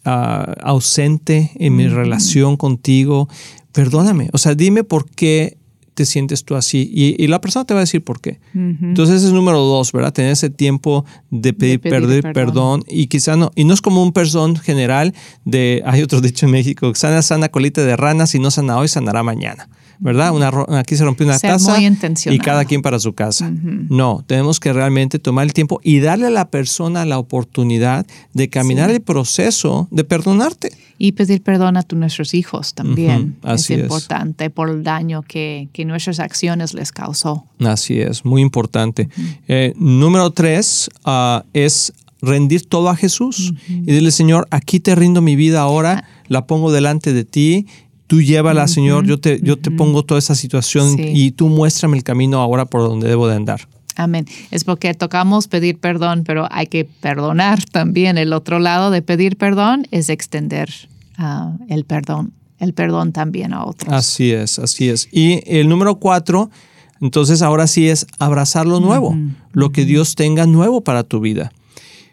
ah, 0.05 0.53
ausente 0.61 1.51
en 1.55 1.75
mi 1.75 1.87
relación 1.87 2.57
contigo, 2.57 3.27
perdóname, 3.71 4.29
o 4.31 4.37
sea, 4.37 4.55
dime 4.55 4.83
por 4.83 5.09
qué 5.09 5.57
te 5.95 6.05
sientes 6.05 6.43
tú 6.43 6.55
así 6.55 6.91
y, 6.93 7.21
y 7.23 7.27
la 7.27 7.39
persona 7.39 7.65
te 7.65 7.73
va 7.73 7.79
a 7.79 7.83
decir 7.83 8.03
por 8.03 8.19
qué. 8.19 8.39
Entonces 8.53 9.17
ese 9.17 9.27
es 9.27 9.33
número 9.33 9.59
dos, 9.59 9.93
¿verdad? 9.93 10.11
Tener 10.11 10.31
ese 10.31 10.49
tiempo 10.49 11.05
de 11.31 11.53
pedir, 11.53 11.79
pedir 11.79 12.01
pedir 12.07 12.21
perdón. 12.21 12.33
perdón 12.33 12.83
y 12.87 13.07
quizá 13.07 13.37
no, 13.37 13.51
y 13.55 13.63
no 13.63 13.73
es 13.73 13.81
como 13.81 14.03
un 14.03 14.11
perdón 14.11 14.57
general 14.57 15.13
de, 15.45 15.81
hay 15.85 16.01
otro 16.01 16.19
dicho 16.21 16.45
en 16.45 16.51
México, 16.51 16.93
sana, 16.95 17.21
sana 17.21 17.47
colita 17.49 17.83
de 17.83 17.95
rana, 17.95 18.27
si 18.27 18.39
no 18.39 18.51
sana 18.51 18.77
hoy, 18.77 18.89
sanará 18.89 19.23
mañana, 19.23 19.69
¿verdad? 19.99 20.31
Una, 20.34 20.51
aquí 20.79 20.95
se 20.95 21.03
rompió 21.03 21.25
una 21.25 21.38
Ser 21.39 21.51
taza 21.51 21.75
muy 21.75 21.86
intencionado. 21.86 22.36
y 22.36 22.39
cada 22.43 22.65
quien 22.65 22.81
para 22.81 22.99
su 22.99 23.13
casa. 23.13 23.51
No, 23.89 24.23
tenemos 24.27 24.60
que 24.60 24.73
realmente 24.73 25.19
tomar 25.19 25.45
el 25.45 25.53
tiempo 25.53 25.79
y 25.84 25.99
darle 25.99 26.27
a 26.27 26.29
la 26.29 26.49
persona 26.49 27.05
la 27.05 27.17
oportunidad 27.19 28.05
de 28.34 28.49
caminar 28.49 28.89
el 28.91 29.01
proceso 29.01 29.88
de 29.91 30.03
perdonarte. 30.03 30.71
Y 30.97 31.12
pedir 31.12 31.41
perdón 31.41 31.75
a 31.75 31.84
tu- 31.84 31.97
nuestros 31.97 32.34
hijos 32.34 32.73
también. 32.73 33.38
Ujú, 33.41 33.51
así 33.51 33.73
es 33.73 33.79
es. 33.79 33.84
importante 33.86 34.49
por 34.49 34.69
el 34.69 34.84
daño 34.84 35.23
que, 35.23 35.67
que 35.73 35.84
nuestras 35.84 36.19
acciones 36.21 36.73
les 36.73 36.91
causó. 36.93 37.43
Así 37.60 37.99
es, 37.99 38.23
muy 38.23 38.41
importante. 38.41 39.10
Eh, 39.49 39.73
número 39.75 40.31
tres 40.31 40.89
ah, 41.03 41.43
es 41.53 41.91
rendir 42.21 42.65
todo 42.65 42.89
a 42.89 42.95
Jesús 42.95 43.53
y 43.67 43.81
decirle, 43.81 44.12
Señor, 44.12 44.47
aquí 44.51 44.79
te 44.79 44.95
rindo 44.95 45.21
mi 45.21 45.36
vida 45.36 45.60
ahora, 45.62 46.05
la 46.27 46.47
pongo 46.47 46.71
delante 46.71 47.12
de 47.13 47.25
ti. 47.25 47.67
Tú 48.07 48.21
llévala, 48.21 48.67
Señor, 48.67 49.05
yo 49.05 49.19
te, 49.19 49.39
yo 49.41 49.57
te 49.57 49.71
pongo 49.71 50.03
toda 50.03 50.19
esa 50.19 50.35
situación 50.35 50.95
Sí. 50.95 51.11
y 51.13 51.31
tú 51.31 51.49
muéstrame 51.49 51.97
el 51.97 52.03
camino 52.03 52.39
ahora 52.39 52.65
por 52.65 52.81
donde 52.81 53.07
debo 53.07 53.27
de 53.27 53.35
andar. 53.35 53.61
Amén. 53.95 54.25
Es 54.51 54.63
porque 54.63 54.93
tocamos 54.93 55.47
pedir 55.47 55.79
perdón, 55.79 56.23
pero 56.25 56.47
hay 56.51 56.67
que 56.67 56.85
perdonar 56.85 57.63
también. 57.65 58.17
El 58.17 58.33
otro 58.33 58.59
lado 58.59 58.91
de 58.91 59.01
pedir 59.01 59.37
perdón 59.37 59.87
es 59.91 60.09
extender 60.09 60.69
ah, 61.17 61.53
el 61.69 61.85
perdón, 61.85 62.33
el 62.59 62.73
perdón 62.73 63.11
también 63.13 63.53
a 63.53 63.63
otros. 63.65 63.91
Así 63.93 64.31
es, 64.31 64.59
así 64.59 64.89
es. 64.89 65.07
Y 65.11 65.41
el 65.47 65.69
número 65.69 65.95
cuatro, 65.95 66.51
entonces 67.01 67.41
ahora 67.41 67.67
sí 67.67 67.87
es 67.87 68.05
abrazar 68.19 68.65
lo 68.67 68.79
nuevo, 68.81 69.15
lo 69.53 69.71
que 69.71 69.85
Dios 69.85 70.15
tenga 70.15 70.45
nuevo 70.45 70.81
para 70.81 71.03
tu 71.03 71.21
vida. 71.21 71.51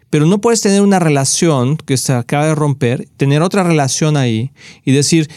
Pero 0.09 0.25
no 0.25 0.39
puedes 0.39 0.61
tener 0.61 0.81
una 0.81 0.99
relación 0.99 1.75
que 1.75 1.97
se 1.97 2.13
acaba 2.13 2.45
de 2.45 2.55
romper, 2.55 3.09
tener 3.17 3.41
otra 3.41 3.63
relación 3.63 4.15
ahí 4.15 4.51
y 4.85 4.91
decir, 4.91 5.27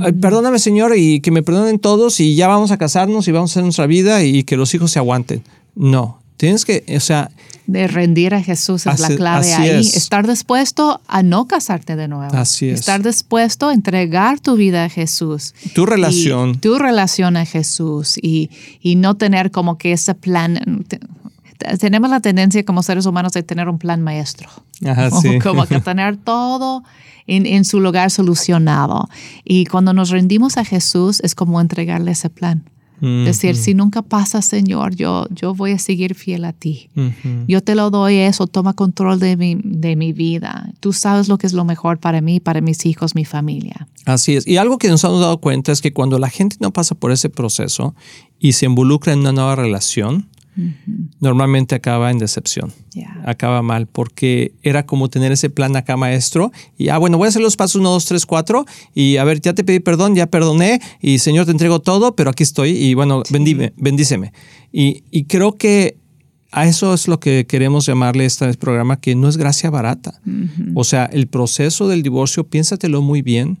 "Ay, 0.00 0.12
perdóname 0.12 0.58
Señor 0.58 0.96
y 0.96 1.20
que 1.20 1.30
me 1.30 1.42
perdonen 1.42 1.78
todos 1.78 2.20
y 2.20 2.34
ya 2.34 2.48
vamos 2.48 2.70
a 2.70 2.76
casarnos 2.78 3.26
y 3.28 3.32
vamos 3.32 3.50
a 3.50 3.52
hacer 3.52 3.64
nuestra 3.64 3.86
vida 3.86 4.22
y 4.24 4.44
que 4.44 4.56
los 4.56 4.74
hijos 4.74 4.90
se 4.90 4.98
aguanten. 4.98 5.42
No, 5.74 6.20
tienes 6.36 6.64
que, 6.64 6.84
o 6.96 7.00
sea, 7.00 7.30
De 7.66 7.86
rendir 7.86 8.34
a 8.34 8.42
Jesús 8.42 8.86
es 8.86 8.98
la 8.98 9.08
clave 9.14 9.52
ahí. 9.54 9.80
es. 9.80 9.94
Estar 9.96 10.26
dispuesto 10.26 11.00
a 11.06 11.22
no 11.22 11.46
casarte 11.46 11.94
de 11.94 12.08
nuevo. 12.08 12.34
Así 12.34 12.68
es. 12.68 12.80
Estar 12.80 13.00
dispuesto 13.02 13.68
a 13.68 13.74
entregar 13.74 14.40
tu 14.40 14.56
vida 14.56 14.84
a 14.84 14.88
Jesús. 14.88 15.54
tu 15.74 15.86
relación. 15.86 16.58
Tu 16.58 16.78
relación 16.78 17.36
a 17.36 17.44
Jesús 17.44 18.18
y, 18.20 18.50
y 18.80 18.96
no 18.96 19.14
tener 19.16 19.52
como 19.52 19.78
que 19.78 19.92
ese 19.92 20.14
plan. 20.16 20.84
Te- 21.60 21.76
tenemos 21.78 22.10
la 22.10 22.20
tendencia 22.20 22.64
como 22.64 22.82
seres 22.82 23.06
humanos 23.06 23.32
de 23.32 23.42
tener 23.42 23.68
un 23.68 23.78
plan 23.78 24.00
maestro. 24.02 24.48
Ajá, 24.84 25.10
sí. 25.22 25.38
Como 25.38 25.66
que 25.66 25.80
tener 25.80 26.16
todo 26.16 26.82
en, 27.26 27.46
en 27.46 27.64
su 27.64 27.80
lugar 27.80 28.10
solucionado. 28.10 29.08
Y 29.44 29.66
cuando 29.66 29.92
nos 29.92 30.10
rendimos 30.10 30.56
a 30.56 30.64
Jesús 30.64 31.20
es 31.22 31.34
como 31.34 31.60
entregarle 31.60 32.12
ese 32.12 32.30
plan. 32.30 32.64
Mm, 33.02 33.24
Decir, 33.24 33.56
si 33.56 33.72
nunca 33.72 34.02
pasa, 34.02 34.42
Señor, 34.42 34.94
yo, 34.94 35.26
yo 35.30 35.54
voy 35.54 35.72
a 35.72 35.78
seguir 35.78 36.14
fiel 36.14 36.44
a 36.44 36.52
ti. 36.52 36.90
Yo 37.48 37.62
te 37.62 37.74
lo 37.74 37.88
doy 37.90 38.16
eso, 38.16 38.46
toma 38.46 38.74
control 38.74 39.18
de 39.18 39.38
mi, 39.38 39.56
de 39.64 39.96
mi 39.96 40.12
vida. 40.12 40.70
Tú 40.80 40.92
sabes 40.92 41.26
lo 41.28 41.38
que 41.38 41.46
es 41.46 41.54
lo 41.54 41.64
mejor 41.64 41.98
para 41.98 42.20
mí, 42.20 42.40
para 42.40 42.60
mis 42.60 42.84
hijos, 42.84 43.14
mi 43.14 43.24
familia. 43.24 43.88
Así 44.04 44.36
es. 44.36 44.46
Y 44.46 44.58
algo 44.58 44.76
que 44.76 44.88
nos 44.90 45.02
hemos 45.04 45.20
dado 45.20 45.38
cuenta 45.40 45.72
es 45.72 45.80
que 45.80 45.94
cuando 45.94 46.18
la 46.18 46.28
gente 46.28 46.56
no 46.60 46.72
pasa 46.74 46.94
por 46.94 47.10
ese 47.10 47.30
proceso 47.30 47.94
y 48.38 48.52
se 48.52 48.66
involucra 48.66 49.14
en 49.14 49.20
una 49.20 49.32
nueva 49.32 49.56
relación, 49.56 50.28
normalmente 51.20 51.74
acaba 51.74 52.10
en 52.10 52.18
decepción. 52.18 52.72
Acaba 53.24 53.62
mal 53.62 53.86
porque 53.86 54.52
era 54.62 54.84
como 54.84 55.08
tener 55.08 55.32
ese 55.32 55.50
plan 55.50 55.76
acá 55.76 55.96
maestro 55.96 56.52
y 56.76 56.88
ah 56.88 56.98
bueno 56.98 57.18
voy 57.18 57.26
a 57.26 57.28
hacer 57.28 57.42
los 57.42 57.56
pasos 57.56 57.76
1, 57.76 57.90
2, 57.90 58.04
3, 58.04 58.26
4 58.26 58.66
y 58.94 59.16
a 59.16 59.24
ver 59.24 59.40
ya 59.40 59.52
te 59.52 59.64
pedí 59.64 59.80
perdón, 59.80 60.14
ya 60.14 60.26
perdoné 60.26 60.80
y 61.00 61.18
Señor 61.18 61.46
te 61.46 61.52
entrego 61.52 61.80
todo 61.80 62.16
pero 62.16 62.30
aquí 62.30 62.42
estoy 62.42 62.70
y 62.70 62.94
bueno 62.94 63.22
bendime, 63.30 63.72
bendíceme. 63.76 64.32
Y, 64.72 65.04
y 65.10 65.24
creo 65.24 65.56
que 65.56 66.00
a 66.52 66.66
eso 66.66 66.92
es 66.94 67.06
lo 67.06 67.20
que 67.20 67.46
queremos 67.46 67.86
llamarle 67.86 68.24
este 68.24 68.52
programa, 68.54 69.00
que 69.00 69.14
no 69.14 69.28
es 69.28 69.36
gracia 69.36 69.70
barata. 69.70 70.20
O 70.74 70.84
sea, 70.84 71.04
el 71.06 71.28
proceso 71.28 71.86
del 71.86 72.02
divorcio, 72.02 72.44
piénsatelo 72.44 73.02
muy 73.02 73.22
bien, 73.22 73.58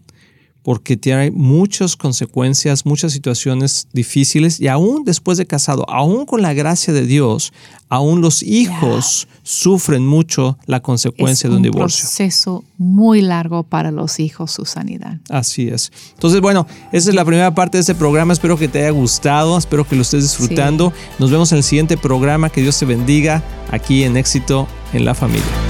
porque 0.62 0.96
tiene 0.96 1.30
muchas 1.30 1.96
consecuencias, 1.96 2.84
muchas 2.84 3.12
situaciones 3.12 3.88
difíciles 3.92 4.60
y 4.60 4.68
aún 4.68 5.04
después 5.04 5.38
de 5.38 5.46
casado, 5.46 5.88
aún 5.88 6.26
con 6.26 6.42
la 6.42 6.52
gracia 6.52 6.92
de 6.92 7.06
Dios, 7.06 7.52
aún 7.88 8.20
los 8.20 8.42
hijos 8.42 9.28
sufren 9.42 10.06
mucho 10.06 10.58
la 10.66 10.80
consecuencia 10.80 11.50
de 11.50 11.56
un, 11.56 11.62
divorcio. 11.62 12.04
Es 12.04 12.10
un 12.10 12.16
proceso 12.16 12.64
muy 12.78 13.20
largo 13.20 13.62
para 13.62 13.90
los 13.90 14.20
hijos 14.20 14.52
su 14.52 14.64
sanidad. 14.64 15.18
Así 15.28 15.68
es. 15.68 15.90
Entonces, 16.14 16.40
bueno, 16.40 16.66
esa 16.92 17.10
es 17.10 17.14
la 17.14 17.24
primera 17.24 17.54
parte 17.54 17.78
de 17.78 17.80
este 17.80 17.94
programa. 17.94 18.32
Espero 18.32 18.56
que 18.56 18.68
te 18.68 18.80
haya 18.80 18.90
gustado, 18.90 19.58
espero 19.58 19.86
que 19.86 19.96
lo 19.96 20.02
estés 20.02 20.22
disfrutando. 20.22 20.92
Nos 21.18 21.30
vemos 21.30 21.52
en 21.52 21.58
el 21.58 21.64
siguiente 21.64 21.96
programa. 21.96 22.50
Que 22.50 22.62
Dios 22.62 22.78
te 22.78 22.86
bendiga 22.86 23.42
aquí 23.70 24.04
en 24.04 24.16
Éxito 24.16 24.68
en 24.92 25.04
la 25.04 25.14
Familia. 25.14 25.69